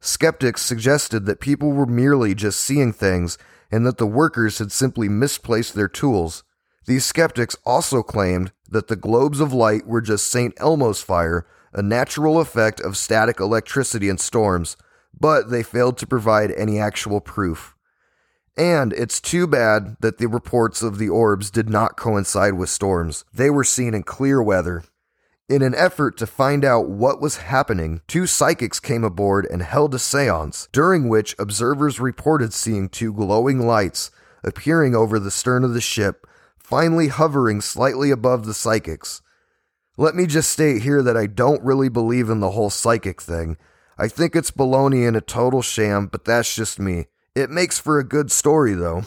Skeptics 0.00 0.62
suggested 0.62 1.26
that 1.26 1.40
people 1.40 1.72
were 1.72 1.84
merely 1.84 2.34
just 2.34 2.60
seeing 2.60 2.92
things 2.92 3.36
and 3.70 3.86
that 3.86 3.98
the 3.98 4.06
workers 4.06 4.58
had 4.58 4.72
simply 4.72 5.08
misplaced 5.08 5.74
their 5.74 5.88
tools. 5.88 6.42
These 6.86 7.04
skeptics 7.04 7.56
also 7.64 8.02
claimed 8.02 8.52
that 8.68 8.88
the 8.88 8.96
globes 8.96 9.40
of 9.40 9.52
light 9.52 9.86
were 9.86 10.00
just 10.00 10.30
St. 10.30 10.54
Elmo's 10.58 11.02
fire, 11.02 11.46
a 11.72 11.82
natural 11.82 12.40
effect 12.40 12.80
of 12.80 12.96
static 12.96 13.38
electricity 13.38 14.08
in 14.08 14.18
storms, 14.18 14.76
but 15.18 15.50
they 15.50 15.62
failed 15.62 15.98
to 15.98 16.06
provide 16.06 16.50
any 16.52 16.78
actual 16.78 17.20
proof. 17.20 17.76
And 18.56 18.92
it's 18.92 19.20
too 19.20 19.46
bad 19.46 19.96
that 20.00 20.18
the 20.18 20.26
reports 20.26 20.82
of 20.82 20.98
the 20.98 21.08
orbs 21.08 21.50
did 21.50 21.70
not 21.70 21.96
coincide 21.96 22.54
with 22.54 22.68
storms. 22.68 23.24
They 23.32 23.50
were 23.50 23.64
seen 23.64 23.94
in 23.94 24.02
clear 24.02 24.42
weather. 24.42 24.82
In 25.50 25.62
an 25.62 25.74
effort 25.74 26.16
to 26.18 26.28
find 26.28 26.64
out 26.64 26.88
what 26.88 27.20
was 27.20 27.38
happening, 27.38 28.02
two 28.06 28.28
psychics 28.28 28.78
came 28.78 29.02
aboard 29.02 29.48
and 29.50 29.62
held 29.62 29.92
a 29.96 29.98
seance, 29.98 30.68
during 30.70 31.08
which 31.08 31.34
observers 31.40 31.98
reported 31.98 32.52
seeing 32.52 32.88
two 32.88 33.12
glowing 33.12 33.66
lights 33.66 34.12
appearing 34.44 34.94
over 34.94 35.18
the 35.18 35.32
stern 35.32 35.64
of 35.64 35.74
the 35.74 35.80
ship, 35.80 36.24
finally 36.56 37.08
hovering 37.08 37.60
slightly 37.60 38.12
above 38.12 38.46
the 38.46 38.54
psychics. 38.54 39.22
Let 39.96 40.14
me 40.14 40.24
just 40.24 40.52
state 40.52 40.82
here 40.82 41.02
that 41.02 41.16
I 41.16 41.26
don't 41.26 41.64
really 41.64 41.88
believe 41.88 42.30
in 42.30 42.38
the 42.38 42.52
whole 42.52 42.70
psychic 42.70 43.20
thing. 43.20 43.56
I 43.98 44.06
think 44.06 44.36
it's 44.36 44.52
baloney 44.52 45.04
and 45.04 45.16
a 45.16 45.20
total 45.20 45.62
sham, 45.62 46.06
but 46.06 46.24
that's 46.24 46.54
just 46.54 46.78
me. 46.78 47.06
It 47.34 47.50
makes 47.50 47.76
for 47.76 47.98
a 47.98 48.04
good 48.04 48.30
story, 48.30 48.74
though. 48.74 49.02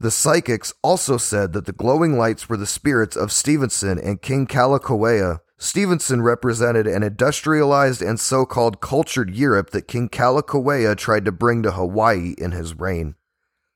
The 0.00 0.10
psychics 0.10 0.74
also 0.82 1.16
said 1.16 1.52
that 1.52 1.66
the 1.66 1.72
glowing 1.72 2.18
lights 2.18 2.48
were 2.48 2.56
the 2.56 2.66
spirits 2.66 3.14
of 3.14 3.30
Stevenson 3.30 4.00
and 4.00 4.20
King 4.20 4.48
Kalakaua. 4.48 5.38
Stevenson 5.62 6.22
represented 6.22 6.86
an 6.86 7.02
industrialized 7.02 8.00
and 8.00 8.18
so 8.18 8.46
called 8.46 8.80
cultured 8.80 9.34
Europe 9.34 9.70
that 9.70 9.86
King 9.86 10.08
Kalakaua 10.08 10.96
tried 10.96 11.26
to 11.26 11.32
bring 11.32 11.62
to 11.62 11.72
Hawaii 11.72 12.34
in 12.38 12.52
his 12.52 12.78
reign. 12.78 13.14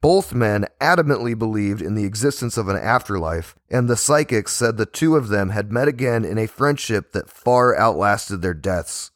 Both 0.01 0.33
men 0.33 0.67
adamantly 0.81 1.39
believed 1.39 1.83
in 1.83 1.95
the 1.95 2.05
existence 2.05 2.57
of 2.57 2.69
an 2.69 2.77
afterlife, 2.77 3.55
and 3.71 3.87
the 3.87 3.99
psychics 3.99 4.55
said 4.55 4.79
the 4.79 4.87
two 4.87 5.15
of 5.15 5.29
them 5.29 5.51
had 5.51 5.73
met 5.73 5.87
again 5.87 6.25
in 6.25 6.39
a 6.39 6.47
friendship 6.47 7.13
that 7.13 7.29
far 7.29 7.77
outlasted 7.77 8.41
their 8.41 8.55
deaths. 8.55 9.11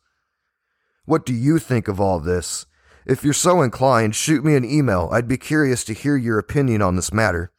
What 1.07 1.25
do 1.25 1.33
you 1.33 1.59
think 1.59 1.89
of 1.89 1.99
all 1.99 2.21
this? 2.21 2.67
If 3.07 3.25
you're 3.25 3.33
so 3.33 3.63
inclined, 3.63 4.15
shoot 4.15 4.45
me 4.45 4.55
an 4.57 4.67
email. 4.67 5.09
I'd 5.11 5.27
be 5.27 5.39
curious 5.39 5.85
to 5.85 5.95
hear 5.95 6.19
your 6.19 6.39
opinion 6.39 6.83
on 6.83 6.97
this 6.97 7.15
matter. 7.15 7.51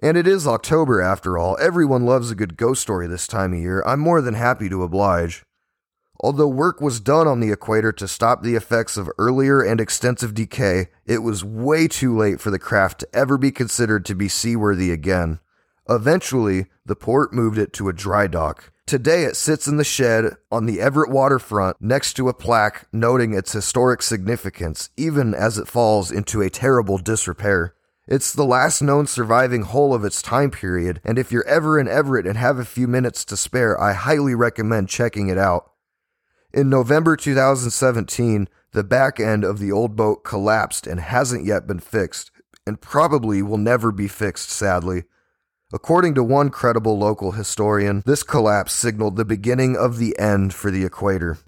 And 0.00 0.16
it 0.16 0.26
is 0.26 0.46
October 0.46 1.00
after 1.00 1.36
all. 1.36 1.58
Everyone 1.60 2.06
loves 2.06 2.30
a 2.30 2.34
good 2.34 2.56
ghost 2.56 2.82
story 2.82 3.06
this 3.06 3.26
time 3.26 3.52
of 3.52 3.58
year. 3.58 3.82
I'm 3.86 4.00
more 4.00 4.20
than 4.20 4.34
happy 4.34 4.68
to 4.68 4.82
oblige. 4.82 5.44
Although 6.20 6.48
work 6.48 6.80
was 6.80 7.00
done 7.00 7.26
on 7.26 7.40
the 7.40 7.50
equator 7.50 7.90
to 7.92 8.06
stop 8.06 8.42
the 8.42 8.54
effects 8.54 8.96
of 8.96 9.10
earlier 9.18 9.60
and 9.60 9.80
extensive 9.80 10.34
decay, 10.34 10.88
it 11.04 11.18
was 11.18 11.44
way 11.44 11.88
too 11.88 12.16
late 12.16 12.40
for 12.40 12.50
the 12.50 12.60
craft 12.60 13.00
to 13.00 13.08
ever 13.12 13.36
be 13.36 13.50
considered 13.50 14.04
to 14.06 14.14
be 14.14 14.28
seaworthy 14.28 14.92
again. 14.92 15.40
Eventually, 15.88 16.66
the 16.86 16.94
port 16.94 17.32
moved 17.32 17.58
it 17.58 17.72
to 17.74 17.88
a 17.88 17.92
dry 17.92 18.28
dock. 18.28 18.72
Today, 18.86 19.24
it 19.24 19.36
sits 19.36 19.66
in 19.66 19.78
the 19.78 19.84
shed 19.84 20.36
on 20.50 20.66
the 20.66 20.80
Everett 20.80 21.10
waterfront 21.10 21.78
next 21.80 22.14
to 22.14 22.28
a 22.28 22.34
plaque 22.34 22.86
noting 22.92 23.34
its 23.34 23.52
historic 23.52 24.00
significance, 24.02 24.90
even 24.96 25.34
as 25.34 25.58
it 25.58 25.68
falls 25.68 26.12
into 26.12 26.40
a 26.40 26.50
terrible 26.50 26.98
disrepair. 26.98 27.74
It's 28.08 28.32
the 28.32 28.44
last 28.44 28.82
known 28.82 29.06
surviving 29.06 29.62
hull 29.62 29.94
of 29.94 30.04
its 30.04 30.22
time 30.22 30.50
period, 30.50 31.00
and 31.04 31.20
if 31.20 31.30
you're 31.30 31.46
ever 31.46 31.78
in 31.78 31.86
Everett 31.86 32.26
and 32.26 32.36
have 32.36 32.58
a 32.58 32.64
few 32.64 32.88
minutes 32.88 33.24
to 33.26 33.36
spare, 33.36 33.80
I 33.80 33.92
highly 33.92 34.34
recommend 34.34 34.88
checking 34.88 35.28
it 35.28 35.38
out. 35.38 35.70
In 36.52 36.68
November 36.68 37.16
2017, 37.16 38.48
the 38.72 38.82
back 38.82 39.20
end 39.20 39.44
of 39.44 39.60
the 39.60 39.70
old 39.70 39.94
boat 39.94 40.24
collapsed 40.24 40.88
and 40.88 40.98
hasn't 40.98 41.44
yet 41.44 41.68
been 41.68 41.78
fixed, 41.78 42.32
and 42.66 42.80
probably 42.80 43.40
will 43.40 43.56
never 43.56 43.92
be 43.92 44.08
fixed, 44.08 44.50
sadly. 44.50 45.04
According 45.72 46.16
to 46.16 46.24
one 46.24 46.50
credible 46.50 46.98
local 46.98 47.32
historian, 47.32 48.02
this 48.04 48.24
collapse 48.24 48.72
signaled 48.72 49.14
the 49.14 49.24
beginning 49.24 49.76
of 49.76 49.98
the 49.98 50.18
end 50.18 50.52
for 50.54 50.72
the 50.72 50.84
equator. 50.84 51.38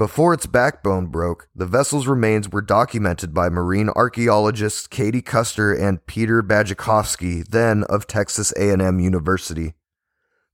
Before 0.00 0.32
its 0.32 0.46
backbone 0.46 1.08
broke, 1.08 1.50
the 1.54 1.66
vessel's 1.66 2.06
remains 2.06 2.48
were 2.48 2.62
documented 2.62 3.34
by 3.34 3.50
marine 3.50 3.90
archaeologists 3.90 4.86
Katie 4.86 5.20
Custer 5.20 5.74
and 5.74 6.06
Peter 6.06 6.42
Bajikovsky, 6.42 7.46
then 7.46 7.84
of 7.84 8.06
Texas 8.06 8.50
A&M 8.52 8.98
University. 8.98 9.74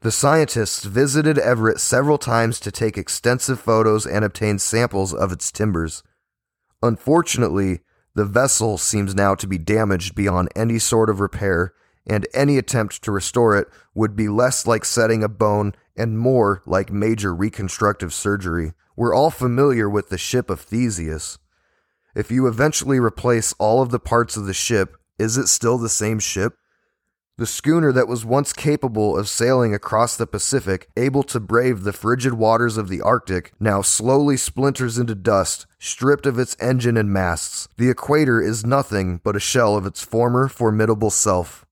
The 0.00 0.10
scientists 0.10 0.82
visited 0.82 1.38
Everett 1.38 1.78
several 1.78 2.18
times 2.18 2.58
to 2.58 2.72
take 2.72 2.98
extensive 2.98 3.60
photos 3.60 4.04
and 4.04 4.24
obtain 4.24 4.58
samples 4.58 5.14
of 5.14 5.30
its 5.30 5.52
timbers. 5.52 6.02
Unfortunately, 6.82 7.82
the 8.16 8.24
vessel 8.24 8.76
seems 8.78 9.14
now 9.14 9.36
to 9.36 9.46
be 9.46 9.58
damaged 9.58 10.16
beyond 10.16 10.48
any 10.56 10.80
sort 10.80 11.08
of 11.08 11.20
repair, 11.20 11.72
and 12.04 12.26
any 12.34 12.58
attempt 12.58 13.00
to 13.04 13.12
restore 13.12 13.56
it 13.56 13.68
would 13.94 14.16
be 14.16 14.28
less 14.28 14.66
like 14.66 14.84
setting 14.84 15.22
a 15.22 15.28
bone 15.28 15.72
and 15.96 16.18
more 16.18 16.62
like 16.66 16.90
major 16.90 17.32
reconstructive 17.32 18.12
surgery. 18.12 18.72
We're 18.96 19.14
all 19.14 19.30
familiar 19.30 19.90
with 19.90 20.08
the 20.08 20.16
ship 20.16 20.48
of 20.48 20.60
Theseus. 20.60 21.38
If 22.14 22.30
you 22.30 22.46
eventually 22.46 22.98
replace 22.98 23.52
all 23.58 23.82
of 23.82 23.90
the 23.90 24.00
parts 24.00 24.38
of 24.38 24.46
the 24.46 24.54
ship, 24.54 24.96
is 25.18 25.36
it 25.36 25.48
still 25.48 25.76
the 25.76 25.90
same 25.90 26.18
ship? 26.18 26.54
The 27.36 27.46
schooner 27.46 27.92
that 27.92 28.08
was 28.08 28.24
once 28.24 28.54
capable 28.54 29.18
of 29.18 29.28
sailing 29.28 29.74
across 29.74 30.16
the 30.16 30.26
Pacific, 30.26 30.88
able 30.96 31.22
to 31.24 31.38
brave 31.38 31.82
the 31.82 31.92
frigid 31.92 32.32
waters 32.32 32.78
of 32.78 32.88
the 32.88 33.02
Arctic, 33.02 33.52
now 33.60 33.82
slowly 33.82 34.38
splinters 34.38 34.96
into 34.96 35.14
dust, 35.14 35.66
stripped 35.78 36.24
of 36.24 36.38
its 36.38 36.56
engine 36.58 36.96
and 36.96 37.12
masts. 37.12 37.68
The 37.76 37.90
equator 37.90 38.40
is 38.40 38.64
nothing 38.64 39.20
but 39.22 39.36
a 39.36 39.40
shell 39.40 39.76
of 39.76 39.84
its 39.84 40.02
former 40.02 40.48
formidable 40.48 41.10
self. 41.10 41.66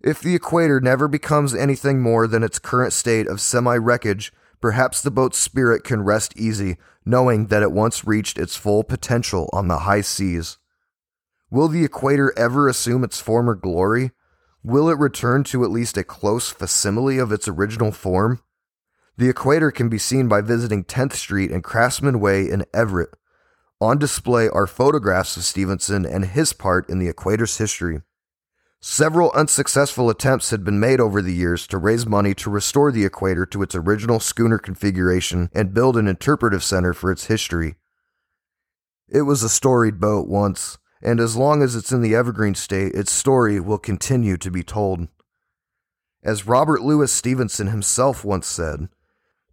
If 0.00 0.20
the 0.20 0.34
equator 0.34 0.80
never 0.80 1.06
becomes 1.06 1.54
anything 1.54 2.00
more 2.02 2.26
than 2.26 2.42
its 2.42 2.58
current 2.58 2.92
state 2.92 3.28
of 3.28 3.40
semi 3.40 3.76
wreckage, 3.76 4.32
perhaps 4.60 5.02
the 5.02 5.10
boat's 5.10 5.38
spirit 5.38 5.84
can 5.84 6.02
rest 6.02 6.36
easy, 6.36 6.76
knowing 7.04 7.46
that 7.46 7.62
it 7.62 7.72
once 7.72 8.06
reached 8.06 8.38
its 8.38 8.56
full 8.56 8.84
potential 8.84 9.48
on 9.52 9.68
the 9.68 9.80
high 9.80 10.00
seas. 10.00 10.58
Will 11.50 11.68
the 11.68 11.84
equator 11.84 12.32
ever 12.36 12.68
assume 12.68 13.04
its 13.04 13.20
former 13.20 13.54
glory? 13.54 14.10
Will 14.64 14.88
it 14.88 14.98
return 14.98 15.44
to 15.44 15.64
at 15.64 15.70
least 15.70 15.96
a 15.96 16.02
close 16.02 16.50
facsimile 16.50 17.18
of 17.18 17.30
its 17.30 17.46
original 17.46 17.92
form? 17.92 18.40
The 19.16 19.28
equator 19.28 19.70
can 19.70 19.88
be 19.88 19.98
seen 19.98 20.28
by 20.28 20.40
visiting 20.40 20.84
10th 20.84 21.14
Street 21.14 21.50
and 21.50 21.62
Craftsman 21.62 22.20
Way 22.20 22.50
in 22.50 22.64
Everett. 22.74 23.14
On 23.80 23.98
display 23.98 24.48
are 24.48 24.66
photographs 24.66 25.36
of 25.36 25.44
Stevenson 25.44 26.04
and 26.04 26.24
his 26.24 26.52
part 26.52 26.88
in 26.88 26.98
the 26.98 27.08
equator's 27.08 27.58
history. 27.58 28.00
Several 28.88 29.32
unsuccessful 29.32 30.08
attempts 30.10 30.50
had 30.50 30.62
been 30.62 30.78
made 30.78 31.00
over 31.00 31.20
the 31.20 31.34
years 31.34 31.66
to 31.66 31.76
raise 31.76 32.06
money 32.06 32.34
to 32.34 32.48
restore 32.48 32.92
the 32.92 33.04
equator 33.04 33.44
to 33.44 33.60
its 33.62 33.74
original 33.74 34.20
schooner 34.20 34.58
configuration 34.58 35.50
and 35.52 35.74
build 35.74 35.96
an 35.96 36.06
interpretive 36.06 36.62
center 36.62 36.94
for 36.94 37.10
its 37.10 37.26
history. 37.26 37.74
It 39.08 39.22
was 39.22 39.42
a 39.42 39.48
storied 39.48 39.98
boat 39.98 40.28
once, 40.28 40.78
and 41.02 41.18
as 41.18 41.34
long 41.34 41.62
as 41.62 41.74
it's 41.74 41.90
in 41.90 42.00
the 42.00 42.14
evergreen 42.14 42.54
state, 42.54 42.94
its 42.94 43.10
story 43.10 43.58
will 43.58 43.76
continue 43.78 44.36
to 44.36 44.52
be 44.52 44.62
told. 44.62 45.08
As 46.22 46.46
Robert 46.46 46.80
Louis 46.80 47.10
Stevenson 47.10 47.66
himself 47.66 48.24
once 48.24 48.46
said, 48.46 48.88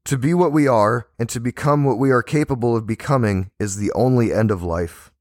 to 0.05 0.15
be 0.15 0.35
what 0.35 0.51
we 0.51 0.67
are 0.67 1.07
and 1.17 1.27
to 1.29 1.39
become 1.39 1.83
what 1.83 1.97
we 1.97 2.11
are 2.11 2.21
capable 2.21 2.77
of 2.77 2.85
becoming 2.85 3.49
is 3.59 3.77
the 3.77 3.91
only 3.93 4.31
end 4.31 4.51
of 4.51 4.61
life. 4.61 5.11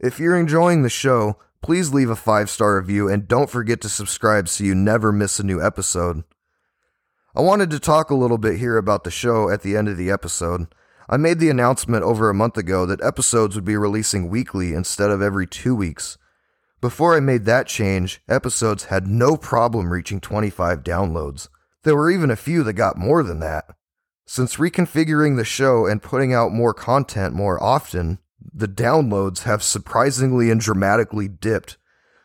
If 0.00 0.18
you're 0.18 0.36
enjoying 0.36 0.82
the 0.82 0.90
show, 0.90 1.36
please 1.62 1.94
leave 1.94 2.10
a 2.10 2.16
five 2.16 2.50
star 2.50 2.76
review 2.76 3.08
and 3.08 3.28
don't 3.28 3.48
forget 3.48 3.80
to 3.80 3.88
subscribe 3.88 4.48
so 4.48 4.64
you 4.64 4.74
never 4.74 5.12
miss 5.12 5.38
a 5.38 5.44
new 5.44 5.64
episode. 5.64 6.24
I 7.34 7.40
wanted 7.40 7.70
to 7.70 7.80
talk 7.80 8.10
a 8.10 8.14
little 8.14 8.36
bit 8.36 8.58
here 8.58 8.76
about 8.76 9.04
the 9.04 9.10
show 9.10 9.48
at 9.48 9.62
the 9.62 9.76
end 9.76 9.88
of 9.88 9.96
the 9.96 10.10
episode. 10.10 10.66
I 11.08 11.16
made 11.16 11.38
the 11.38 11.48
announcement 11.50 12.04
over 12.04 12.28
a 12.28 12.34
month 12.34 12.56
ago 12.56 12.84
that 12.86 13.02
episodes 13.02 13.54
would 13.54 13.64
be 13.64 13.76
releasing 13.76 14.28
weekly 14.28 14.74
instead 14.74 15.10
of 15.10 15.22
every 15.22 15.46
two 15.46 15.74
weeks. 15.74 16.18
Before 16.80 17.16
I 17.16 17.20
made 17.20 17.44
that 17.44 17.68
change, 17.68 18.20
episodes 18.28 18.84
had 18.84 19.06
no 19.06 19.36
problem 19.36 19.92
reaching 19.92 20.20
25 20.20 20.82
downloads. 20.82 21.48
There 21.84 21.96
were 21.96 22.10
even 22.10 22.30
a 22.30 22.36
few 22.36 22.62
that 22.64 22.72
got 22.74 22.98
more 22.98 23.22
than 23.22 23.40
that. 23.40 23.66
Since 24.26 24.56
reconfiguring 24.56 25.36
the 25.36 25.44
show 25.44 25.86
and 25.86 26.02
putting 26.02 26.34
out 26.34 26.52
more 26.52 26.74
content 26.74 27.34
more 27.34 27.62
often, 27.62 28.18
the 28.52 28.68
downloads 28.68 29.42
have 29.42 29.62
surprisingly 29.62 30.50
and 30.50 30.60
dramatically 30.60 31.28
dipped 31.28 31.76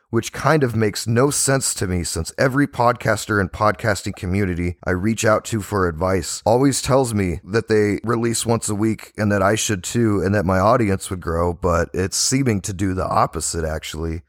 which 0.10 0.32
kind 0.32 0.64
of 0.64 0.76
makes 0.76 1.06
no 1.06 1.30
sense 1.30 1.74
to 1.74 1.88
me 1.88 2.04
since 2.04 2.34
every 2.38 2.66
podcaster 2.66 3.42
and 3.42 3.52
podcasting 3.52 4.16
community 4.16 4.78
I 4.86 4.92
reach 4.92 5.26
out 5.26 5.44
to 5.46 5.62
for 5.62 5.88
advice 5.88 6.42
always 6.46 6.82
tells 6.82 7.14
me 7.14 7.42
that 7.44 7.68
they 7.68 8.00
release 8.04 8.46
once 8.46 8.70
a 8.70 8.76
week 8.76 9.12
and 9.18 9.32
that 9.32 9.42
I 9.42 9.56
should 9.56 9.84
too 9.84 10.22
and 10.22 10.34
that 10.34 10.46
my 10.46 10.60
audience 10.60 11.10
would 11.10 11.20
grow, 11.20 11.54
but 11.54 11.90
it's 11.94 12.18
seeming 12.18 12.62
to 12.62 12.74
do 12.74 12.94
the 12.94 13.06
opposite 13.06 13.66
actually. 13.66 14.22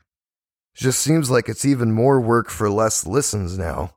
Just 0.74 1.00
seems 1.00 1.30
like 1.30 1.48
it's 1.48 1.64
even 1.64 1.92
more 1.92 2.20
work 2.20 2.50
for 2.50 2.70
less 2.70 3.06
listens 3.06 3.58
now. 3.58 3.94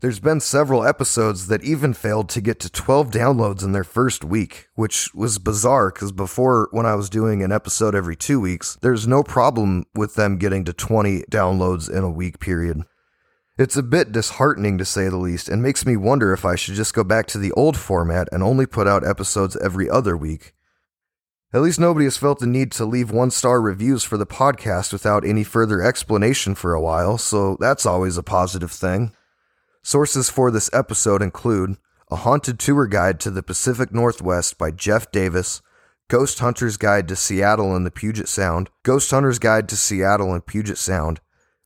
There's 0.00 0.20
been 0.20 0.40
several 0.40 0.84
episodes 0.84 1.46
that 1.46 1.64
even 1.64 1.94
failed 1.94 2.28
to 2.30 2.40
get 2.40 2.60
to 2.60 2.70
12 2.70 3.10
downloads 3.10 3.62
in 3.62 3.72
their 3.72 3.84
first 3.84 4.24
week, 4.24 4.68
which 4.74 5.14
was 5.14 5.38
bizarre 5.38 5.90
because 5.90 6.12
before, 6.12 6.68
when 6.72 6.84
I 6.84 6.94
was 6.94 7.08
doing 7.08 7.42
an 7.42 7.52
episode 7.52 7.94
every 7.94 8.16
two 8.16 8.38
weeks, 8.40 8.76
there's 8.82 9.06
no 9.06 9.22
problem 9.22 9.86
with 9.94 10.14
them 10.14 10.36
getting 10.36 10.64
to 10.64 10.72
20 10.72 11.22
downloads 11.30 11.90
in 11.90 12.04
a 12.04 12.10
week 12.10 12.38
period. 12.38 12.82
It's 13.56 13.76
a 13.76 13.84
bit 13.84 14.10
disheartening 14.10 14.78
to 14.78 14.84
say 14.84 15.08
the 15.08 15.16
least, 15.16 15.48
and 15.48 15.62
makes 15.62 15.86
me 15.86 15.96
wonder 15.96 16.32
if 16.32 16.44
I 16.44 16.56
should 16.56 16.74
just 16.74 16.92
go 16.92 17.04
back 17.04 17.26
to 17.28 17.38
the 17.38 17.52
old 17.52 17.76
format 17.76 18.28
and 18.32 18.42
only 18.42 18.66
put 18.66 18.88
out 18.88 19.06
episodes 19.06 19.56
every 19.56 19.88
other 19.88 20.16
week. 20.16 20.54
At 21.54 21.62
least 21.62 21.78
nobody 21.78 22.04
has 22.04 22.16
felt 22.16 22.40
the 22.40 22.48
need 22.48 22.72
to 22.72 22.84
leave 22.84 23.12
one 23.12 23.30
star 23.30 23.60
reviews 23.60 24.02
for 24.02 24.16
the 24.16 24.26
podcast 24.26 24.92
without 24.92 25.24
any 25.24 25.44
further 25.44 25.80
explanation 25.80 26.56
for 26.56 26.74
a 26.74 26.80
while, 26.80 27.16
so 27.16 27.56
that's 27.60 27.86
always 27.86 28.18
a 28.18 28.24
positive 28.24 28.72
thing. 28.72 29.12
Sources 29.86 30.30
for 30.30 30.50
this 30.50 30.70
episode 30.72 31.20
include 31.20 31.76
A 32.10 32.16
Haunted 32.16 32.58
Tour 32.58 32.86
Guide 32.86 33.20
to 33.20 33.30
the 33.30 33.42
Pacific 33.42 33.92
Northwest 33.92 34.56
by 34.56 34.70
Jeff 34.70 35.12
Davis, 35.12 35.60
Ghost 36.08 36.38
Hunter's 36.38 36.78
Guide 36.78 37.06
to 37.08 37.14
Seattle 37.14 37.76
and 37.76 37.84
the 37.84 37.90
Puget 37.90 38.26
Sound, 38.26 38.70
Ghost 38.82 39.10
Hunter's 39.10 39.38
Guide 39.38 39.68
to 39.68 39.76
Seattle 39.76 40.32
and 40.32 40.46
Puget 40.46 40.78
Sound, 40.78 41.20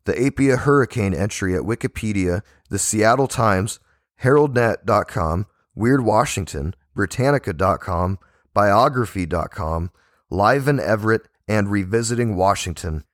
the 0.04 0.20
Apia 0.20 0.56
Hurricane 0.56 1.14
entry 1.14 1.54
at 1.54 1.62
Wikipedia, 1.62 2.42
the 2.68 2.78
Seattle 2.80 3.28
Times, 3.28 3.78
HeraldNet.com, 4.20 5.46
Weird 5.76 6.04
Washington, 6.04 6.74
Britannica.com, 6.96 8.18
Biography.com, 8.52 9.92
Live 10.28 10.66
in 10.66 10.80
Everett, 10.80 11.28
and 11.46 11.70
Revisiting 11.70 12.34
Washington. 12.34 13.04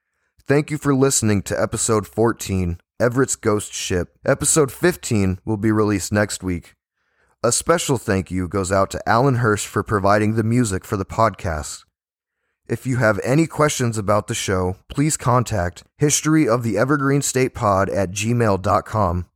Thank 0.48 0.70
you 0.70 0.78
for 0.78 0.94
listening 0.94 1.42
to 1.42 1.60
episode 1.60 2.06
14 2.06 2.78
Everett's 3.00 3.34
Ghost 3.34 3.72
Ship. 3.72 4.16
Episode 4.24 4.70
15 4.70 5.40
will 5.44 5.56
be 5.56 5.72
released 5.72 6.12
next 6.12 6.44
week. 6.44 6.76
A 7.42 7.50
special 7.50 7.98
thank 7.98 8.30
you 8.30 8.46
goes 8.46 8.70
out 8.70 8.88
to 8.92 9.08
Alan 9.08 9.36
Hirsch 9.36 9.66
for 9.66 9.82
providing 9.82 10.34
the 10.34 10.44
music 10.44 10.84
for 10.84 10.96
the 10.96 11.04
podcast. 11.04 11.84
If 12.68 12.86
you 12.86 12.98
have 12.98 13.18
any 13.24 13.48
questions 13.48 13.98
about 13.98 14.28
the 14.28 14.34
show, 14.34 14.76
please 14.88 15.16
contact 15.16 15.82
History 15.98 16.48
of 16.48 16.62
the 16.62 16.78
Evergreen 16.78 17.20
State 17.20 17.52
Pod 17.52 17.90
at 17.90 18.12
gmail.com. 18.12 19.26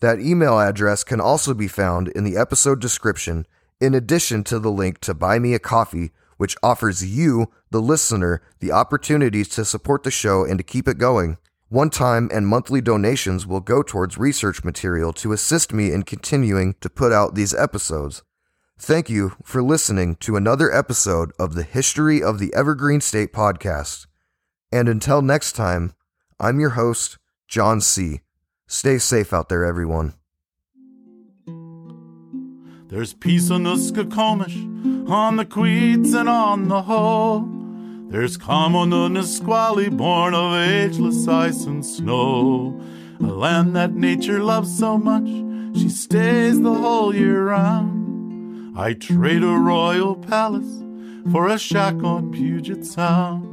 That 0.00 0.20
email 0.20 0.58
address 0.58 1.04
can 1.04 1.20
also 1.20 1.52
be 1.52 1.68
found 1.68 2.08
in 2.08 2.24
the 2.24 2.38
episode 2.38 2.80
description, 2.80 3.46
in 3.82 3.94
addition 3.94 4.44
to 4.44 4.58
the 4.58 4.72
link 4.72 4.98
to 5.00 5.12
Buy 5.12 5.38
Me 5.38 5.52
a 5.52 5.58
Coffee, 5.58 6.10
which 6.38 6.56
offers 6.62 7.04
you, 7.04 7.52
the 7.70 7.82
listener, 7.82 8.40
the 8.60 8.72
opportunity 8.72 9.44
to 9.44 9.64
support 9.66 10.04
the 10.04 10.10
show 10.10 10.42
and 10.42 10.56
to 10.58 10.64
keep 10.64 10.88
it 10.88 10.96
going. 10.96 11.36
One 11.72 11.88
time 11.88 12.28
and 12.30 12.46
monthly 12.46 12.82
donations 12.82 13.46
will 13.46 13.60
go 13.60 13.82
towards 13.82 14.18
research 14.18 14.62
material 14.62 15.10
to 15.14 15.32
assist 15.32 15.72
me 15.72 15.90
in 15.90 16.02
continuing 16.02 16.74
to 16.82 16.90
put 16.90 17.12
out 17.12 17.34
these 17.34 17.54
episodes. 17.54 18.22
Thank 18.78 19.08
you 19.08 19.36
for 19.42 19.62
listening 19.62 20.16
to 20.16 20.36
another 20.36 20.70
episode 20.70 21.32
of 21.38 21.54
the 21.54 21.62
History 21.62 22.22
of 22.22 22.38
the 22.38 22.52
Evergreen 22.52 23.00
State 23.00 23.32
podcast. 23.32 24.06
And 24.70 24.86
until 24.86 25.22
next 25.22 25.52
time, 25.52 25.94
I'm 26.38 26.60
your 26.60 26.76
host, 26.76 27.16
Jon 27.48 27.80
C. 27.80 28.20
Stay 28.66 28.98
safe 28.98 29.32
out 29.32 29.48
there, 29.48 29.64
everyone. 29.64 30.12
There's 32.88 33.14
peace 33.14 33.50
on 33.50 33.62
the 33.62 33.76
Skokomish, 33.76 35.08
on 35.08 35.36
the 35.36 35.46
Queets, 35.46 36.12
and 36.12 36.28
on 36.28 36.68
the 36.68 36.82
Hoh. 36.82 37.51
There's 38.12 38.36
the 38.36 39.08
Nisqually, 39.08 39.88
born 39.88 40.34
of 40.34 40.52
ageless 40.52 41.26
ice 41.26 41.64
and 41.64 41.82
snow. 41.82 42.78
A 43.20 43.22
land 43.22 43.74
that 43.74 43.94
nature 43.94 44.42
loves 44.44 44.78
so 44.78 44.98
much, 44.98 45.26
she 45.74 45.88
stays 45.88 46.60
the 46.60 46.74
whole 46.74 47.14
year 47.14 47.46
round. 47.46 48.78
I 48.78 48.92
trade 48.92 49.42
a 49.42 49.56
royal 49.56 50.14
palace 50.14 50.82
for 51.32 51.48
a 51.48 51.58
shack 51.58 51.94
on 52.04 52.30
Puget 52.32 52.84
Sound. 52.84 53.48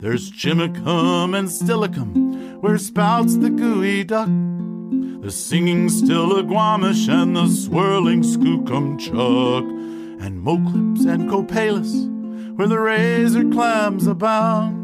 There's 0.00 0.32
Chimacum 0.32 1.38
and 1.38 1.48
Steilacoom, 1.48 2.58
where 2.60 2.78
spouts 2.78 3.36
the 3.36 3.48
geoduck. 3.48 5.22
The 5.22 5.30
singing 5.30 5.86
Stillaguamish 5.86 7.08
and 7.08 7.36
the 7.36 7.46
swirling 7.46 8.22
Skookumchuck. 8.22 9.70
And 10.20 10.42
Moclips 10.44 11.06
and 11.06 11.30
Copalis, 11.30 12.10
where 12.56 12.68
the 12.68 12.78
razor 12.78 13.48
clams 13.50 14.06
abound. 14.06 14.80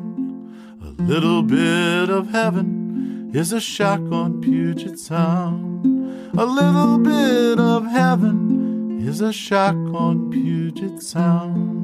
A 0.83 1.03
little 1.03 1.43
bit 1.43 2.11
of 2.11 2.31
heaven 2.31 3.31
is 3.33 3.53
a 3.53 3.61
shack 3.61 4.01
on 4.01 4.41
Puget 4.41 4.99
Sound. 4.99 5.87
A 6.39 6.45
little 6.45 6.99
bit 6.99 7.59
of 7.59 7.87
heaven 7.87 9.01
is 9.07 9.21
a 9.21 9.33
shack 9.33 9.75
on 9.75 10.31
Puget 10.31 11.03
Sound. 11.03 11.80